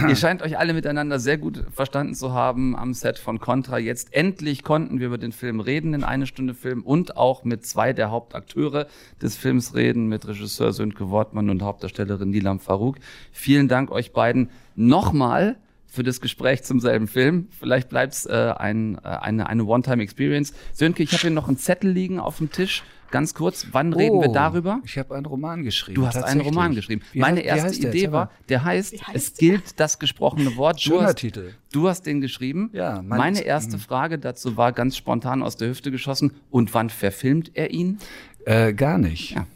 [0.08, 3.78] Ihr scheint euch alle miteinander sehr gut verstanden zu haben am Set von Contra.
[3.78, 7.66] Jetzt endlich konnten wir über den Film reden, in eine Stunde Film und auch mit
[7.66, 8.88] zwei der Hauptakteure
[9.22, 12.98] des Films reden, mit Regisseur Sönke Wortmann und Hauptdarstellerin Nilam Farouk.
[13.32, 15.58] Vielen Dank euch beiden nochmal
[15.88, 17.48] für das Gespräch zum selben Film.
[17.58, 20.54] Vielleicht bleibt's äh, ein, äh, eine, eine One-Time-Experience.
[20.74, 22.84] Sönke, ich habe hier noch einen Zettel liegen auf dem Tisch.
[23.16, 24.82] Ganz kurz, wann oh, reden wir darüber?
[24.84, 25.96] Ich habe einen Roman geschrieben.
[25.96, 27.02] Du hast einen Roman geschrieben.
[27.14, 30.82] Wie Meine heißt, erste Idee war, der heißt, heißt Es gilt das gesprochene Wort.
[30.82, 31.54] Schöner du hast, Titel.
[31.72, 32.72] Du hast den geschrieben.
[32.74, 33.02] Ja.
[33.02, 36.34] Mein Meine erste Frage dazu war ganz spontan aus der Hüfte geschossen.
[36.52, 38.00] Und wann verfilmt er ihn?
[38.44, 39.32] Äh, gar nicht.
[39.32, 39.48] Ja.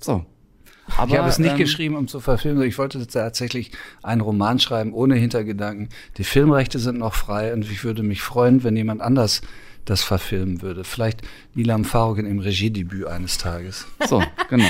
[0.00, 0.24] So.
[0.96, 2.62] Aber, ich habe es nicht ähm, geschrieben, um zu verfilmen.
[2.62, 5.90] Ich wollte tatsächlich einen Roman schreiben ohne Hintergedanken.
[6.16, 9.42] Die Filmrechte sind noch frei und ich würde mich freuen, wenn jemand anders
[9.86, 10.84] das verfilmen würde.
[10.84, 11.22] Vielleicht
[11.54, 13.86] Nilam Farouk im Regiedebüt eines Tages.
[14.06, 14.68] So, genau.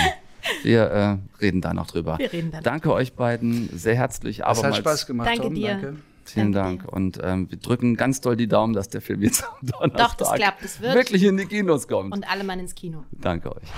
[0.62, 2.18] Wir äh, reden da noch drüber.
[2.18, 2.62] Wir reden dann.
[2.62, 4.44] Danke euch beiden sehr herzlich.
[4.46, 5.28] Es hat Spaß gemacht.
[5.28, 5.72] Danke Tom, dir.
[5.72, 5.96] Danke.
[6.24, 6.84] Vielen Dank.
[6.86, 10.14] Und ähm, wir drücken ganz doll die Daumen, dass der Film jetzt am Donnerstag Doch,
[10.14, 10.64] das klappt.
[10.64, 12.12] Das wird wirklich in die Kinos kommt.
[12.12, 13.04] Und alle Mann ins Kino.
[13.12, 13.68] Danke euch.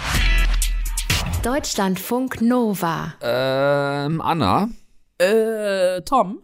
[1.42, 3.14] Deutschlandfunk Nova.
[3.20, 4.68] Ähm, Anna.
[5.18, 6.40] Äh, Tom.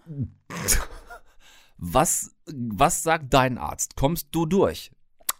[1.78, 3.96] Was, was sagt dein Arzt?
[3.96, 4.90] Kommst du durch?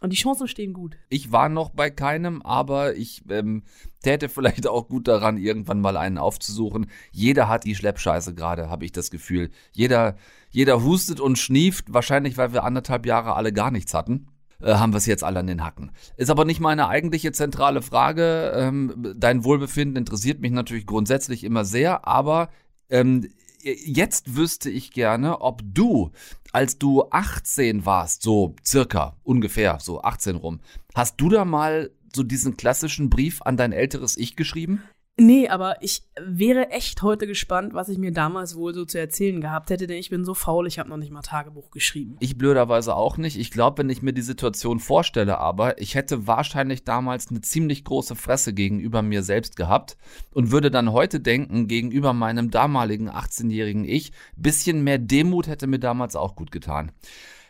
[0.01, 0.99] Und die Chancen stehen gut.
[1.09, 3.63] Ich war noch bei keinem, aber ich ähm,
[4.03, 6.91] täte vielleicht auch gut daran, irgendwann mal einen aufzusuchen.
[7.11, 9.51] Jeder hat die Schleppscheiße gerade, habe ich das Gefühl.
[9.73, 10.17] Jeder,
[10.51, 14.27] jeder hustet und schnieft, wahrscheinlich weil wir anderthalb Jahre alle gar nichts hatten.
[14.61, 15.91] Äh, haben wir es jetzt alle an den Hacken.
[16.19, 18.53] Ist aber nicht meine eigentliche zentrale Frage.
[18.55, 22.51] Ähm, dein Wohlbefinden interessiert mich natürlich grundsätzlich immer sehr, aber
[22.91, 23.29] ähm,
[23.65, 26.11] jetzt wüsste ich gerne, ob du,
[26.53, 30.61] als du 18 warst, so circa, ungefähr, so 18 rum,
[30.95, 34.83] hast du da mal so diesen klassischen Brief an dein älteres Ich geschrieben?
[35.17, 39.41] Nee, aber ich wäre echt heute gespannt, was ich mir damals wohl so zu erzählen
[39.41, 42.17] gehabt hätte, denn ich bin so faul, ich habe noch nicht mal Tagebuch geschrieben.
[42.19, 43.39] Ich blöderweise auch nicht.
[43.39, 47.85] Ich glaube, wenn ich mir die Situation vorstelle, aber ich hätte wahrscheinlich damals eine ziemlich
[47.85, 49.97] große Fresse gegenüber mir selbst gehabt
[50.33, 55.79] und würde dann heute denken, gegenüber meinem damaligen 18-jährigen Ich, bisschen mehr Demut hätte mir
[55.79, 56.91] damals auch gut getan.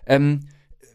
[0.05, 0.49] Ähm,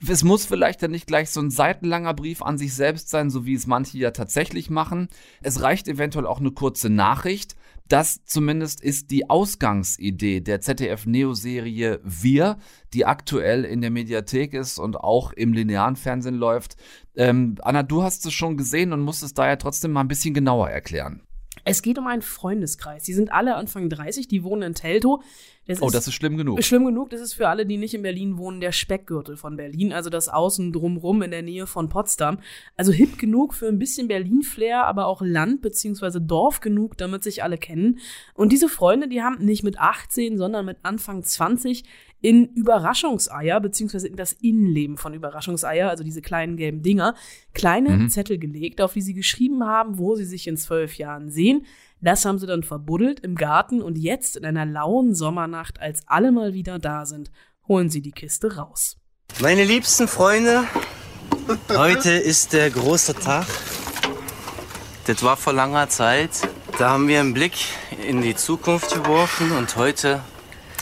[0.08, 3.46] es muss vielleicht dann nicht gleich so ein seitenlanger Brief an sich selbst sein, so
[3.46, 5.10] wie es manche ja tatsächlich machen.
[5.42, 7.56] Es reicht eventuell auch eine kurze Nachricht.
[7.88, 12.58] Das zumindest ist die Ausgangsidee der ZDF-Neo-Serie Wir,
[12.94, 16.76] die aktuell in der Mediathek ist und auch im linearen Fernsehen läuft.
[17.16, 20.36] Ähm, Anna, du hast es schon gesehen und musst es daher trotzdem mal ein bisschen
[20.36, 21.24] genauer erklären.
[21.70, 23.04] Es geht um einen Freundeskreis.
[23.04, 25.24] Die sind alle Anfang 30, die wohnen in Teltow.
[25.68, 26.64] Das oh, das ist schlimm genug.
[26.64, 29.94] Schlimm genug, das ist für alle, die nicht in Berlin wohnen, der Speckgürtel von Berlin,
[29.94, 32.40] also das Außen drumrum in der Nähe von Potsdam.
[32.76, 36.20] Also hip genug für ein bisschen Berlin-Flair, aber auch Land bzw.
[36.22, 38.00] Dorf genug, damit sich alle kennen.
[38.34, 41.84] Und diese Freunde, die haben nicht mit 18, sondern mit Anfang 20
[42.22, 47.16] in Überraschungseier, beziehungsweise in das Innenleben von Überraschungseier, also diese kleinen gelben Dinger,
[47.54, 48.10] kleine mhm.
[48.10, 51.66] Zettel gelegt, auf die sie geschrieben haben, wo sie sich in zwölf Jahren sehen.
[52.02, 56.32] Das haben sie dann verbuddelt im Garten und jetzt in einer lauen Sommernacht, als alle
[56.32, 57.32] mal wieder da sind,
[57.68, 58.98] holen sie die Kiste raus.
[59.42, 60.64] Meine liebsten Freunde,
[61.70, 63.46] heute ist der große Tag.
[65.06, 66.32] Das war vor langer Zeit.
[66.78, 67.54] Da haben wir einen Blick
[68.08, 70.22] in die Zukunft geworfen und heute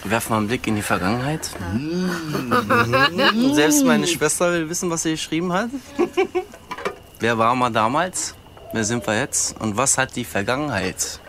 [0.05, 1.49] werfen wir einen Blick in die Vergangenheit.
[3.53, 5.69] Selbst meine Schwester will wissen, was sie geschrieben hat.
[7.19, 8.35] Wer war mal damals?
[8.73, 9.59] Wer sind wir jetzt?
[9.61, 11.19] Und was hat die Vergangenheit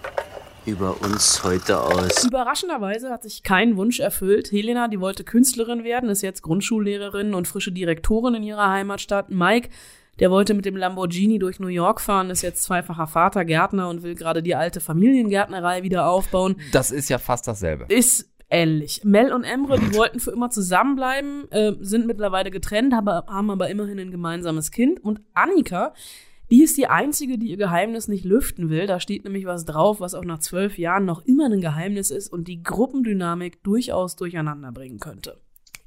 [0.66, 2.24] über uns heute aus?
[2.24, 4.50] Überraschenderweise hat sich kein Wunsch erfüllt.
[4.52, 9.30] Helena, die wollte Künstlerin werden, ist jetzt Grundschullehrerin und frische Direktorin in ihrer Heimatstadt.
[9.30, 9.70] Mike,
[10.18, 14.02] der wollte mit dem Lamborghini durch New York fahren, ist jetzt zweifacher Vater, Gärtner und
[14.02, 16.56] will gerade die alte Familiengärtnerei wieder aufbauen.
[16.72, 17.86] Das ist ja fast dasselbe.
[17.88, 19.02] Ist ähnlich.
[19.04, 23.68] Mel und Emre, die wollten für immer zusammenbleiben, äh, sind mittlerweile getrennt, aber, haben aber
[23.68, 25.02] immerhin ein gemeinsames Kind.
[25.02, 25.94] Und Annika,
[26.50, 28.86] die ist die Einzige, die ihr Geheimnis nicht lüften will.
[28.86, 32.32] Da steht nämlich was drauf, was auch nach zwölf Jahren noch immer ein Geheimnis ist
[32.32, 35.40] und die Gruppendynamik durchaus durcheinander bringen könnte.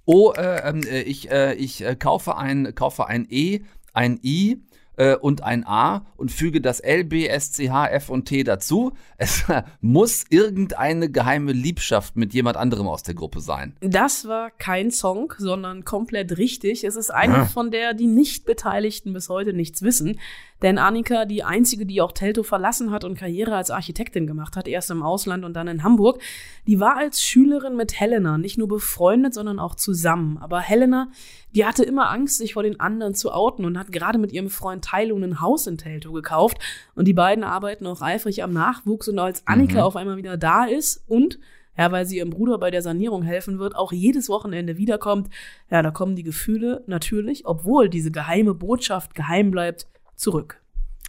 [0.06, 3.62] Oh, äh, ähm, äh, ich, äh, ich äh, kaufe, ein, kaufe ein E,
[3.94, 4.62] ein I
[4.98, 8.44] äh, und ein A und füge das L, B, S, C, H, F und T
[8.44, 8.94] dazu.
[9.18, 9.44] Es
[9.82, 13.76] muss irgendeine geheime Liebschaft mit jemand anderem aus der Gruppe sein.
[13.82, 16.84] Das war kein Song, sondern komplett richtig.
[16.84, 17.46] Es ist eine, ja.
[17.46, 20.20] von der die Nicht-Beteiligten bis heute nichts wissen.
[20.62, 24.68] Denn Annika, die einzige, die auch Telto verlassen hat und Karriere als Architektin gemacht hat,
[24.68, 26.22] erst im Ausland und dann in Hamburg,
[26.68, 30.38] die war als Schülerin mit Helena nicht nur befreundet, sondern auch zusammen.
[30.38, 31.12] Aber Helena,
[31.56, 34.50] die hatte immer Angst, sich vor den anderen zu outen und hat gerade mit ihrem
[34.50, 36.58] Freund Tylo ein Haus in Telto gekauft.
[36.96, 39.82] Und die beiden arbeiten auch eifrig am Nachwuchs und als Annika mhm.
[39.82, 41.40] auf einmal wieder da ist und
[41.78, 45.30] ja, weil sie ihrem Bruder bei der Sanierung helfen wird, auch jedes Wochenende wiederkommt,
[45.70, 49.88] ja, da kommen die Gefühle natürlich, obwohl diese geheime Botschaft geheim bleibt,
[50.22, 50.62] zurück.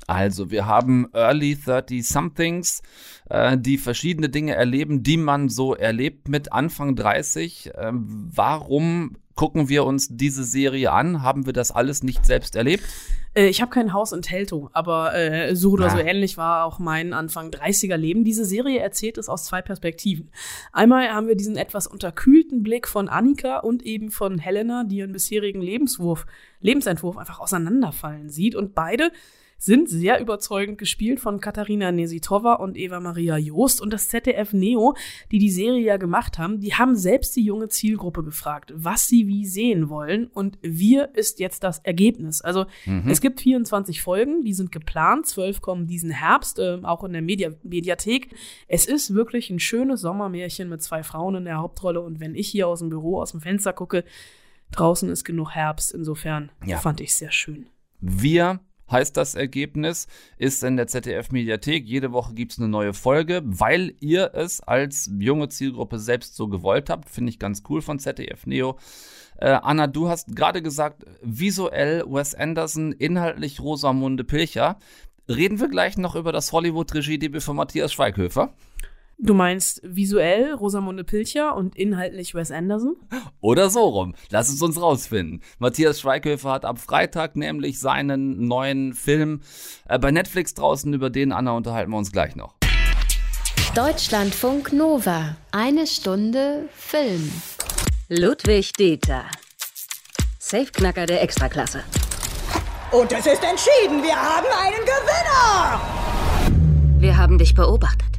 [0.09, 2.83] Also, wir haben Early 30-Somethings,
[3.31, 7.71] äh, die verschiedene Dinge erleben, die man so erlebt mit Anfang 30.
[7.77, 11.23] Ähm, warum gucken wir uns diese Serie an?
[11.23, 12.85] Haben wir das alles nicht selbst erlebt?
[13.35, 15.93] Äh, ich habe kein Haus in Telto, aber äh, so oder ja.
[15.93, 18.25] so ähnlich war auch mein Anfang 30er Leben.
[18.25, 20.31] Diese Serie erzählt es aus zwei Perspektiven.
[20.73, 25.13] Einmal haben wir diesen etwas unterkühlten Blick von Annika und eben von Helena, die ihren
[25.13, 26.27] bisherigen Lebenswurf,
[26.61, 28.55] Lebensentwurf einfach auseinanderfallen sieht.
[28.55, 29.11] Und beide
[29.63, 34.97] sind sehr überzeugend gespielt von Katharina Nesitova und Eva Maria Joost und das ZDF Neo,
[35.31, 39.29] die die Serie ja gemacht haben, die haben selbst die junge Zielgruppe gefragt, was sie
[39.29, 42.41] wie sehen wollen und wir ist jetzt das Ergebnis.
[42.43, 43.09] Also mhm.
[43.09, 47.23] es gibt 24 Folgen, die sind geplant, zwölf kommen diesen Herbst, äh, auch in der
[47.23, 48.35] Media Mediathek.
[48.67, 52.49] Es ist wirklich ein schönes Sommermärchen mit zwei Frauen in der Hauptrolle und wenn ich
[52.49, 54.03] hier aus dem Büro, aus dem Fenster gucke,
[54.73, 56.79] draußen ist genug Herbst, insofern ja.
[56.79, 57.69] fand ich sehr schön.
[58.01, 58.59] Wir
[58.93, 60.07] heißt das Ergebnis,
[60.39, 61.87] ist in der ZDF-Mediathek.
[61.87, 66.49] Jede Woche gibt es eine neue Folge, weil ihr es als junge Zielgruppe selbst so
[66.49, 67.09] gewollt habt.
[67.09, 68.79] Finde ich ganz cool von ZDF Neo.
[69.39, 74.79] Äh, Anna, du hast gerade gesagt, visuell Wes Anderson, inhaltlich Rosamunde Pilcher.
[75.29, 78.55] Reden wir gleich noch über das Hollywood-Regiedebüt von Matthias Schweighöfer?
[79.19, 82.97] Du meinst visuell Rosamunde Pilcher und inhaltlich Wes Anderson?
[83.41, 84.15] Oder so rum.
[84.31, 85.43] Lass es uns rausfinden.
[85.59, 89.43] Matthias Schweighöfer hat ab Freitag nämlich seinen neuen Film
[89.89, 90.93] äh, bei Netflix draußen.
[90.93, 92.55] Über den, Anna, unterhalten wir uns gleich noch.
[93.75, 95.37] Deutschlandfunk Nova.
[95.53, 97.33] Eine Stunde Film.
[98.09, 99.25] Ludwig Dieter.
[100.39, 101.85] Safeknacker der Extraklasse.
[102.91, 104.03] Und es ist entschieden.
[104.03, 105.81] Wir haben einen Gewinner!
[106.99, 108.12] Wir haben dich beobachtet.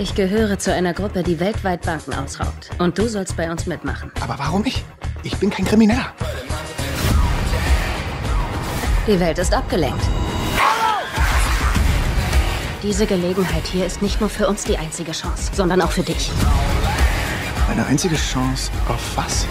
[0.00, 2.70] Ich gehöre zu einer Gruppe, die weltweit Banken ausraubt.
[2.78, 4.12] Und du sollst bei uns mitmachen.
[4.20, 4.84] Aber warum ich?
[5.24, 6.12] Ich bin kein Krimineller.
[9.08, 10.04] Die Welt ist abgelenkt.
[12.82, 16.30] Diese Gelegenheit hier ist nicht nur für uns die einzige Chance, sondern auch für dich.
[17.68, 19.46] Eine einzige Chance auf was?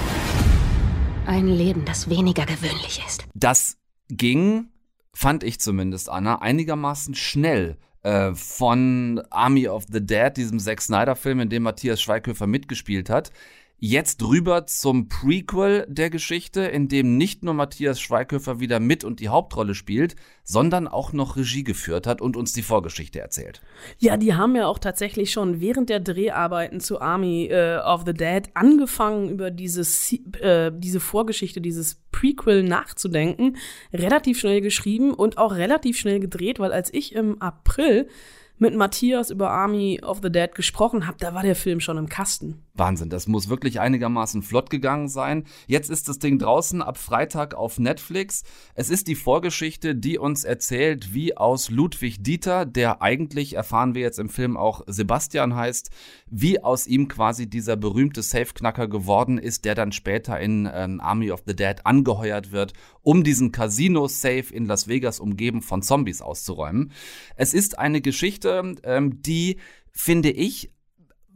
[1.25, 3.25] Ein Leben, das weniger gewöhnlich ist.
[3.33, 3.75] Das
[4.09, 4.69] ging,
[5.17, 11.39] fand ich zumindest, Anna, einigermaßen schnell äh, von Army of the Dead, diesem Zack Snyder-Film,
[11.39, 13.31] in dem Matthias Schweighöfer mitgespielt hat,
[13.79, 19.19] Jetzt rüber zum Prequel der Geschichte, in dem nicht nur Matthias Schweighöfer wieder mit und
[19.19, 23.61] die Hauptrolle spielt, sondern auch noch Regie geführt hat und uns die Vorgeschichte erzählt.
[23.99, 28.15] Ja, die haben ja auch tatsächlich schon während der Dreharbeiten zu Army äh, of the
[28.15, 30.11] Dead angefangen, über dieses,
[30.41, 33.57] äh, diese Vorgeschichte, dieses Prequel nachzudenken.
[33.93, 38.09] Relativ schnell geschrieben und auch relativ schnell gedreht, weil als ich im April
[38.57, 42.09] mit Matthias über Army of the Dead gesprochen habe, da war der Film schon im
[42.09, 42.63] Kasten.
[42.77, 45.45] Wahnsinn, das muss wirklich einigermaßen flott gegangen sein.
[45.67, 48.43] Jetzt ist das Ding draußen ab Freitag auf Netflix.
[48.75, 54.01] Es ist die Vorgeschichte, die uns erzählt, wie aus Ludwig Dieter, der eigentlich, erfahren wir
[54.01, 55.89] jetzt im Film auch Sebastian heißt,
[56.29, 61.31] wie aus ihm quasi dieser berühmte Safeknacker geworden ist, der dann später in äh, Army
[61.31, 66.91] of the Dead angeheuert wird, um diesen Casino-Safe in Las Vegas umgeben von Zombies auszuräumen.
[67.35, 69.57] Es ist eine Geschichte, ähm, die
[69.91, 70.71] finde ich,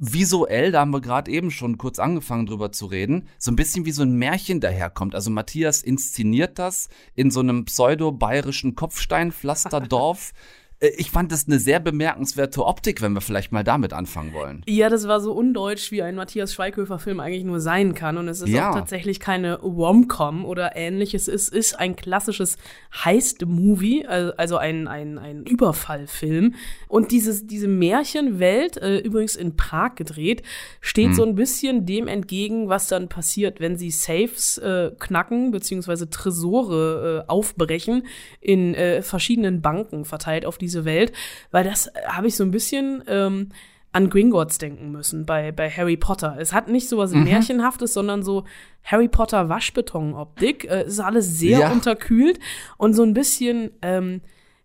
[0.01, 3.85] visuell, da haben wir gerade eben schon kurz angefangen drüber zu reden, so ein bisschen
[3.85, 5.13] wie so ein Märchen daherkommt.
[5.13, 10.33] Also Matthias inszeniert das in so einem pseudo-bayerischen Kopfsteinpflasterdorf.
[10.81, 14.63] Äh, ich fand das eine sehr bemerkenswerte Optik, wenn wir vielleicht mal damit anfangen wollen.
[14.67, 18.17] Ja, das war so undeutsch, wie ein Matthias Schweighöfer-Film eigentlich nur sein kann.
[18.17, 18.69] Und es ist ja.
[18.69, 21.27] auch tatsächlich keine Rom-Com oder ähnliches.
[21.27, 22.57] Es ist ein klassisches
[22.93, 26.55] Heist-Movie, also ein, ein, ein Überfallfilm.
[26.87, 30.41] Und dieses, diese Märchenwelt, äh, übrigens in Prag gedreht,
[30.81, 31.13] steht hm.
[31.13, 37.25] so ein bisschen dem entgegen, was dann passiert, wenn sie Safes äh, knacken, beziehungsweise Tresore
[37.27, 38.03] äh, aufbrechen
[38.39, 41.11] in äh, verschiedenen Banken verteilt auf diese diese Welt,
[41.51, 43.49] weil das äh, habe ich so ein bisschen ähm,
[43.93, 46.37] an Gringotts denken müssen bei, bei Harry Potter.
[46.39, 47.25] Es hat nicht so was mhm.
[47.25, 48.45] Märchenhaftes, sondern so
[48.83, 50.65] Harry Potter Waschbeton-Optik.
[50.65, 51.71] Äh, es ist alles sehr ja.
[51.71, 52.39] unterkühlt
[52.77, 54.21] und so ein bisschen, ähm,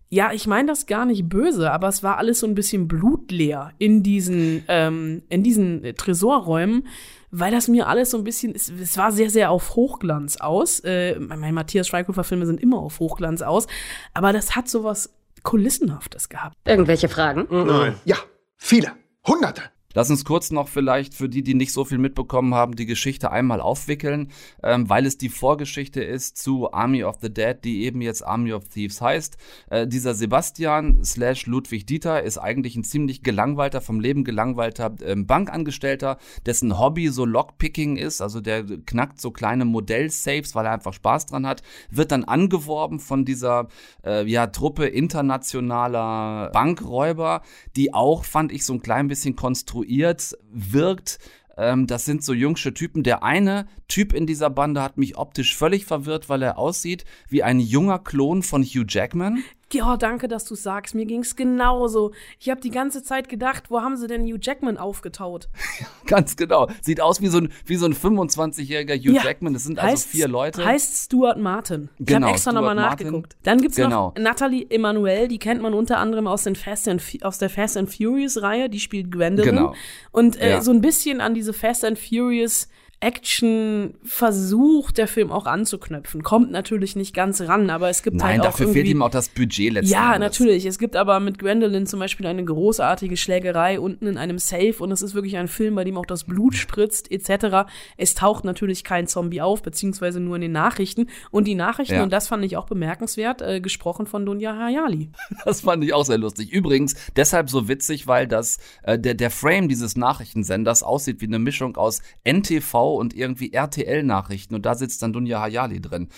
[0.09, 3.73] ja, ich meine das gar nicht böse, aber es war alles so ein bisschen blutleer
[3.77, 6.87] in diesen, ähm, in diesen Tresorräumen,
[7.29, 10.79] weil das mir alles so ein bisschen, es, es war sehr, sehr auf Hochglanz aus.
[10.79, 13.67] Äh, meine Matthias Schweighöfer-Filme sind immer auf Hochglanz aus,
[14.13, 16.55] aber das hat sowas Kulissenhaftes gehabt.
[16.65, 17.47] Irgendwelche Fragen?
[17.49, 17.95] Nein.
[18.05, 18.17] Ja,
[18.57, 18.91] viele.
[19.25, 19.63] Hunderte.
[19.97, 23.31] Lass uns kurz noch vielleicht für die, die nicht so viel mitbekommen haben, die Geschichte
[23.31, 24.29] einmal aufwickeln,
[24.61, 28.53] ähm, weil es die Vorgeschichte ist zu Army of the Dead, die eben jetzt Army
[28.53, 29.37] of Thieves heißt.
[29.71, 35.25] Äh, dieser Sebastian slash Ludwig Dieter ist eigentlich ein ziemlich gelangweilter, vom Leben gelangweilter ähm,
[35.25, 40.93] Bankangestellter, dessen Hobby so Lockpicking ist, also der knackt so kleine Modell-Safes, weil er einfach
[40.93, 43.67] Spaß dran hat, wird dann angeworben von dieser
[44.05, 47.41] äh, ja, Truppe internationaler Bankräuber,
[47.75, 51.19] die auch, fand ich, so ein klein bisschen konstruiert konstruiert wirkt.
[51.57, 53.03] Ähm, das sind so jungsche Typen.
[53.03, 57.43] Der eine Typ in dieser Bande hat mich optisch völlig verwirrt, weil er aussieht wie
[57.43, 59.43] ein junger Klon von Hugh Jackman.
[59.73, 60.95] Ja, danke, dass du sagst.
[60.95, 62.13] Mir ging's genauso.
[62.39, 65.49] Ich habe die ganze Zeit gedacht, wo haben sie denn Hugh Jackman aufgetaut?
[66.07, 66.69] Ganz genau.
[66.81, 69.23] Sieht aus wie so ein, wie so ein 25-jähriger Hugh ja.
[69.23, 69.53] Jackman.
[69.53, 70.63] Das sind also heißt, vier Leute.
[70.63, 71.89] Heißt Stuart Martin.
[71.99, 73.35] Ich genau, habe extra nochmal nachgeguckt.
[73.43, 74.13] Dann gibt's genau.
[74.15, 77.75] noch Natalie Emanuel, die kennt man unter anderem aus, den Fast and, aus der Fast
[77.75, 78.69] and Furious-Reihe.
[78.69, 79.55] Die spielt Gwendolyn.
[79.55, 79.73] Genau.
[80.11, 80.61] Und äh, ja.
[80.61, 82.69] so ein bisschen an diese Fast and Furious
[82.99, 86.23] Action versucht der Film auch anzuknüpfen.
[86.23, 89.11] Kommt natürlich nicht ganz ran, aber es gibt Nein, halt auch dafür fehlt ihm auch
[89.11, 89.91] das Budget letztendlich.
[89.91, 90.39] Ja, Endes.
[90.39, 90.65] natürlich.
[90.65, 94.91] Es gibt aber mit Gwendolyn zum Beispiel eine großartige Schlägerei unten in einem Safe und
[94.91, 97.69] es ist wirklich ein Film, bei dem auch das Blut spritzt etc.
[97.97, 101.05] Es taucht natürlich kein Zombie auf, beziehungsweise nur in den Nachrichten.
[101.29, 102.03] Und die Nachrichten, ja.
[102.03, 105.11] und das fand ich auch bemerkenswert, äh, gesprochen von Dunja Hayali.
[105.45, 106.51] Das fand ich auch sehr lustig.
[106.51, 111.39] Übrigens deshalb so witzig, weil das äh, der, der Frame dieses Nachrichtensenders aussieht wie eine
[111.39, 116.09] Mischung aus NTV und irgendwie RTL-Nachrichten und da sitzt dann Dunja Hayali drin.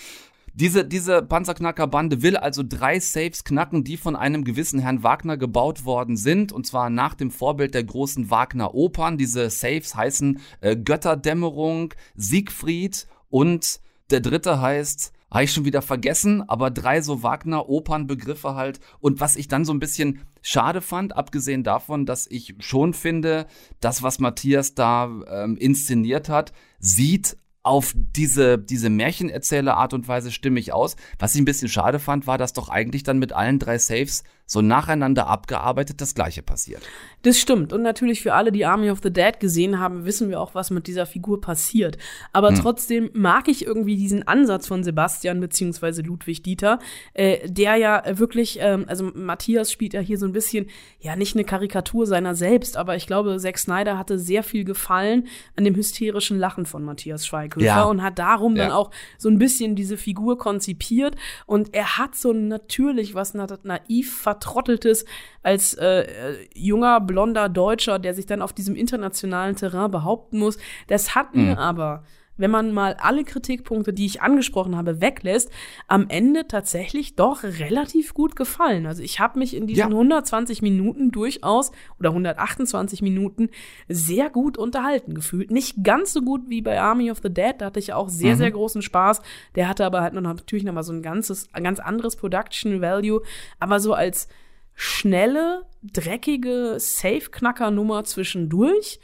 [0.52, 5.84] Diese, diese Panzerknacker-Bande will also drei Safes knacken, die von einem gewissen Herrn Wagner gebaut
[5.84, 6.52] worden sind.
[6.52, 9.16] Und zwar nach dem Vorbild der großen Wagner-Opern.
[9.16, 16.48] Diese Safes heißen äh, Götterdämmerung, Siegfried und der dritte heißt habe ich schon wieder vergessen,
[16.48, 18.80] aber drei so Wagner-Opernbegriffe halt.
[18.98, 23.46] Und was ich dann so ein bisschen schade fand, abgesehen davon, dass ich schon finde,
[23.80, 30.72] das, was Matthias da ähm, inszeniert hat, sieht auf diese, diese Märchenerzähler-Art und Weise stimmig
[30.72, 30.96] aus.
[31.18, 34.24] Was ich ein bisschen schade fand, war, dass doch eigentlich dann mit allen drei Saves
[34.50, 36.82] so nacheinander abgearbeitet das Gleiche passiert.
[37.22, 37.72] Das stimmt.
[37.72, 40.70] Und natürlich für alle, die Army of the Dead gesehen haben, wissen wir auch, was
[40.70, 41.98] mit dieser Figur passiert.
[42.32, 42.56] Aber hm.
[42.56, 46.80] trotzdem mag ich irgendwie diesen Ansatz von Sebastian beziehungsweise Ludwig Dieter,
[47.14, 50.66] äh, der ja wirklich, ähm, also Matthias spielt ja hier so ein bisschen,
[50.98, 55.28] ja nicht eine Karikatur seiner selbst, aber ich glaube, Zack Snyder hatte sehr viel Gefallen
[55.54, 57.84] an dem hysterischen Lachen von Matthias Schweighöfer ja.
[57.84, 58.64] und hat darum ja.
[58.64, 61.14] dann auch so ein bisschen diese Figur konzipiert.
[61.46, 65.04] Und er hat so natürlich was naiv vertrotteltes
[65.42, 66.06] als äh,
[66.54, 70.58] junger, blonder Deutscher, der sich dann auf diesem internationalen Terrain behaupten muss.
[70.88, 71.44] Das hat mhm.
[71.44, 72.04] mir aber
[72.40, 75.50] wenn man mal alle Kritikpunkte, die ich angesprochen habe, weglässt,
[75.86, 78.86] am Ende tatsächlich doch relativ gut gefallen.
[78.86, 79.86] Also ich habe mich in diesen ja.
[79.86, 83.50] 120 Minuten durchaus oder 128 Minuten
[83.88, 85.50] sehr gut unterhalten gefühlt.
[85.50, 88.34] Nicht ganz so gut wie bei Army of the Dead, da hatte ich auch sehr,
[88.34, 88.38] mhm.
[88.38, 89.20] sehr großen Spaß.
[89.54, 92.80] Der hatte aber halt noch natürlich noch mal so ein ganzes, ein ganz anderes Production
[92.80, 93.20] Value.
[93.58, 94.28] Aber so als
[94.74, 98.98] schnelle, dreckige Safe-Knacker-Nummer zwischendurch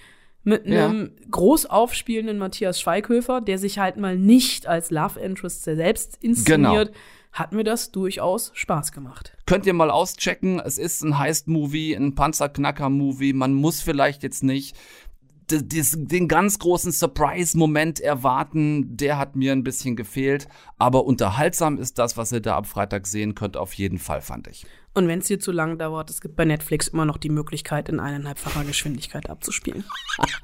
[0.47, 1.28] mit einem ja.
[1.30, 6.99] groß aufspielenden Matthias Schweighöfer, der sich halt mal nicht als Love Interest selbst inszeniert, genau.
[7.32, 9.36] hat mir das durchaus Spaß gemacht.
[9.47, 14.76] Könnt ihr mal auschecken, es ist ein Heist-Movie, ein Panzerknacker-Movie, man muss vielleicht jetzt nicht
[15.51, 20.49] den ganz großen Surprise-Moment erwarten, der hat mir ein bisschen gefehlt.
[20.78, 24.49] Aber unterhaltsam ist das, was ihr da ab Freitag sehen könnt, auf jeden Fall, fand
[24.49, 24.66] ich.
[24.97, 27.90] Und wenn es dir zu lang dauert, es gibt bei Netflix immer noch die Möglichkeit,
[27.90, 29.84] in eineinhalbfacher Geschwindigkeit abzuspielen.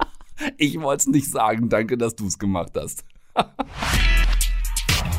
[0.57, 1.69] ich wollte es nicht sagen.
[1.69, 3.03] Danke, dass du es gemacht hast.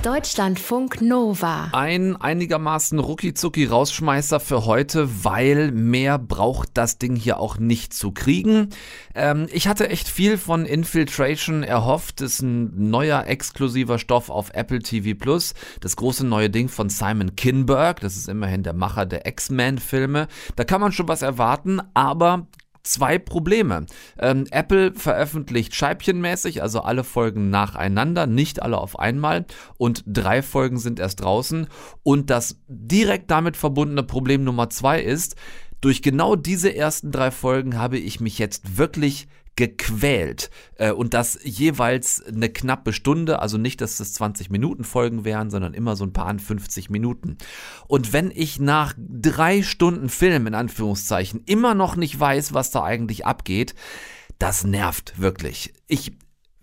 [0.04, 1.70] Deutschlandfunk Nova.
[1.72, 3.32] Ein einigermaßen rucki
[3.64, 8.68] Rausschmeißer für heute, weil mehr braucht das Ding hier auch nicht zu kriegen.
[9.14, 12.20] Ähm, ich hatte echt viel von Infiltration erhofft.
[12.20, 15.54] Das ist ein neuer exklusiver Stoff auf Apple TV Plus.
[15.80, 18.00] Das große neue Ding von Simon Kinberg.
[18.00, 20.28] Das ist immerhin der Macher der X-Men-Filme.
[20.54, 22.46] Da kann man schon was erwarten, aber
[22.84, 23.86] zwei Probleme.
[24.18, 30.78] Ähm, Apple veröffentlicht scheibchenmäßig, also alle Folgen nacheinander, nicht alle auf einmal und drei Folgen
[30.78, 31.66] sind erst draußen.
[32.02, 35.34] Und das direkt damit verbundene Problem Nummer zwei ist,
[35.80, 40.50] durch genau diese ersten drei Folgen habe ich mich jetzt wirklich gequält.
[40.76, 45.50] Äh, und das jeweils eine knappe Stunde, also nicht, dass das 20 Minuten Folgen wären,
[45.50, 47.38] sondern immer so ein paar 50 Minuten.
[47.86, 52.82] Und wenn ich nach drei Stunden Film in Anführungszeichen immer noch nicht weiß, was da
[52.82, 53.74] eigentlich abgeht,
[54.38, 55.74] das nervt wirklich.
[55.86, 56.12] Ich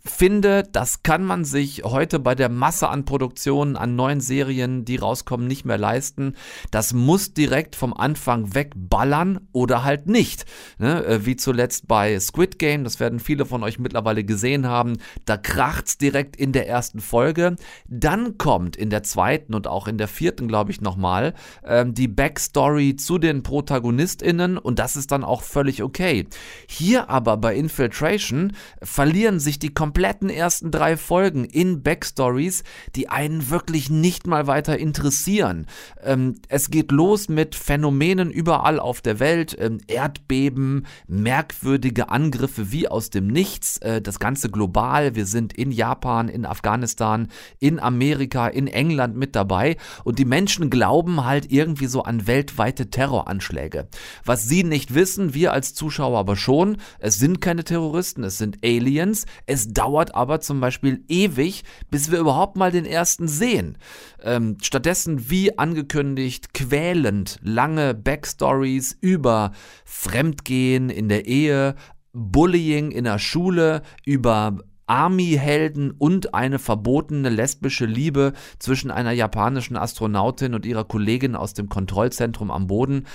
[0.04, 4.96] finde, das kann man sich heute bei der Masse an Produktionen, an neuen Serien, die
[4.96, 6.36] rauskommen, nicht mehr leisten.
[6.72, 10.46] Das muss direkt vom Anfang weg ballern oder halt nicht.
[10.80, 11.06] Ne?
[11.06, 14.98] Äh, wie zuletzt bei Squid Game, das werden viele von euch mittlerweile gesehen haben.
[15.26, 17.56] Da kracht's direkt in der ersten Folge.
[17.88, 21.34] Dann kommt in der zweiten und auch in der vierten, glaube ich, nochmal
[21.64, 26.28] ähm, die Backstory zu den ProtagonistInnen und das ist dann auch völlig okay.
[26.68, 32.64] Hier aber bei Infiltration verlieren sich die Kom kompletten ersten drei Folgen in Backstories,
[32.96, 35.68] die einen wirklich nicht mal weiter interessieren.
[36.02, 42.88] Ähm, es geht los mit Phänomenen überall auf der Welt, ähm, Erdbeben, merkwürdige Angriffe wie
[42.88, 45.14] aus dem Nichts, äh, das Ganze global.
[45.14, 47.28] Wir sind in Japan, in Afghanistan,
[47.60, 49.76] in Amerika, in England mit dabei
[50.06, 53.90] und die Menschen glauben halt irgendwie so an weltweite Terroranschläge.
[54.24, 58.60] Was sie nicht wissen, wir als Zuschauer aber schon, es sind keine Terroristen, es sind
[58.64, 63.80] Aliens, es dauert aber zum Beispiel ewig, bis wir überhaupt mal den ersten sehen.
[64.22, 69.54] Ähm, stattdessen, wie angekündigt, quälend lange Backstories über
[69.84, 71.74] Fremdgehen in der Ehe,
[72.14, 74.60] Bullying in der Schule, über
[74.92, 81.70] Army-Helden und eine verbotene lesbische Liebe zwischen einer japanischen Astronautin und ihrer Kollegin aus dem
[81.70, 83.08] Kontrollzentrum am Boden.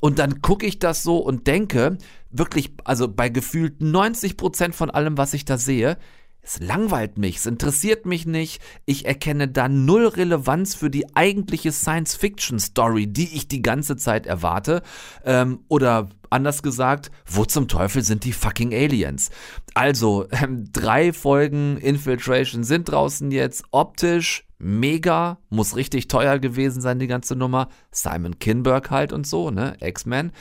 [0.00, 1.98] Und dann gucke ich das so und denke,
[2.30, 5.98] wirklich, also bei gefühlt 90 Prozent von allem, was ich da sehe,
[6.44, 11.72] es langweilt mich, es interessiert mich nicht, ich erkenne da null Relevanz für die eigentliche
[11.72, 14.82] Science-Fiction-Story, die ich die ganze Zeit erwarte.
[15.24, 19.30] Ähm, oder anders gesagt, wo zum Teufel sind die fucking Aliens?
[19.72, 26.98] Also, ähm, drei Folgen Infiltration sind draußen jetzt, optisch mega, muss richtig teuer gewesen sein,
[26.98, 27.68] die ganze Nummer.
[27.90, 30.32] Simon Kinberg halt und so, ne, X-Men.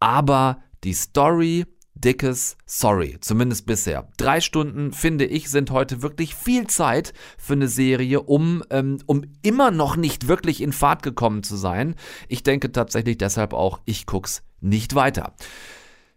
[0.00, 4.08] Aber die Story dickes Sorry, zumindest bisher.
[4.16, 9.24] Drei Stunden, finde ich, sind heute wirklich viel Zeit für eine Serie, um, ähm, um
[9.42, 11.94] immer noch nicht wirklich in Fahrt gekommen zu sein.
[12.28, 15.34] Ich denke tatsächlich deshalb auch, ich guck's nicht weiter.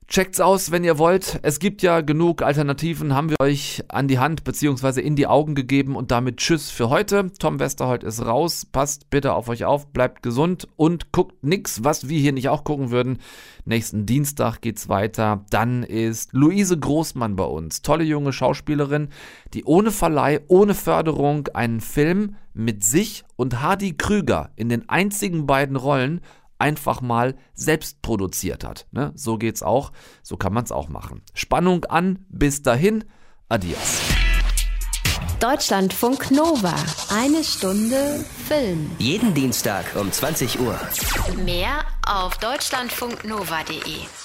[0.08, 1.40] Checkt's aus, wenn ihr wollt.
[1.42, 5.02] Es gibt ja genug Alternativen, haben wir euch an die Hand bzw.
[5.02, 7.32] in die Augen gegeben und damit Tschüss für heute.
[7.40, 8.68] Tom Westerholt ist raus.
[8.72, 12.64] Passt bitte auf euch auf, bleibt gesund und guckt nix, was wir hier nicht auch
[12.64, 13.18] gucken würden.
[13.66, 15.44] Nächsten Dienstag geht's weiter.
[15.50, 17.82] Dann ist Luise Großmann bei uns.
[17.82, 19.10] Tolle junge Schauspielerin,
[19.56, 25.48] die ohne Verleih, ohne Förderung einen Film mit sich und Hardy Krüger in den einzigen
[25.48, 26.22] beiden Rollen
[26.60, 28.88] einfach mal selbst produziert hat.
[28.92, 29.12] Ne?
[29.16, 29.92] So geht's auch,
[30.24, 31.22] so kann man's auch machen.
[31.34, 33.04] Spannung an, bis dahin,
[33.50, 34.02] adios.
[35.40, 36.74] Deutschlandfunk Nova.
[37.10, 38.90] Eine Stunde Film.
[39.00, 40.80] Jeden Dienstag um 20 Uhr.
[41.44, 44.25] Mehr auf deutschlandfunknova.de.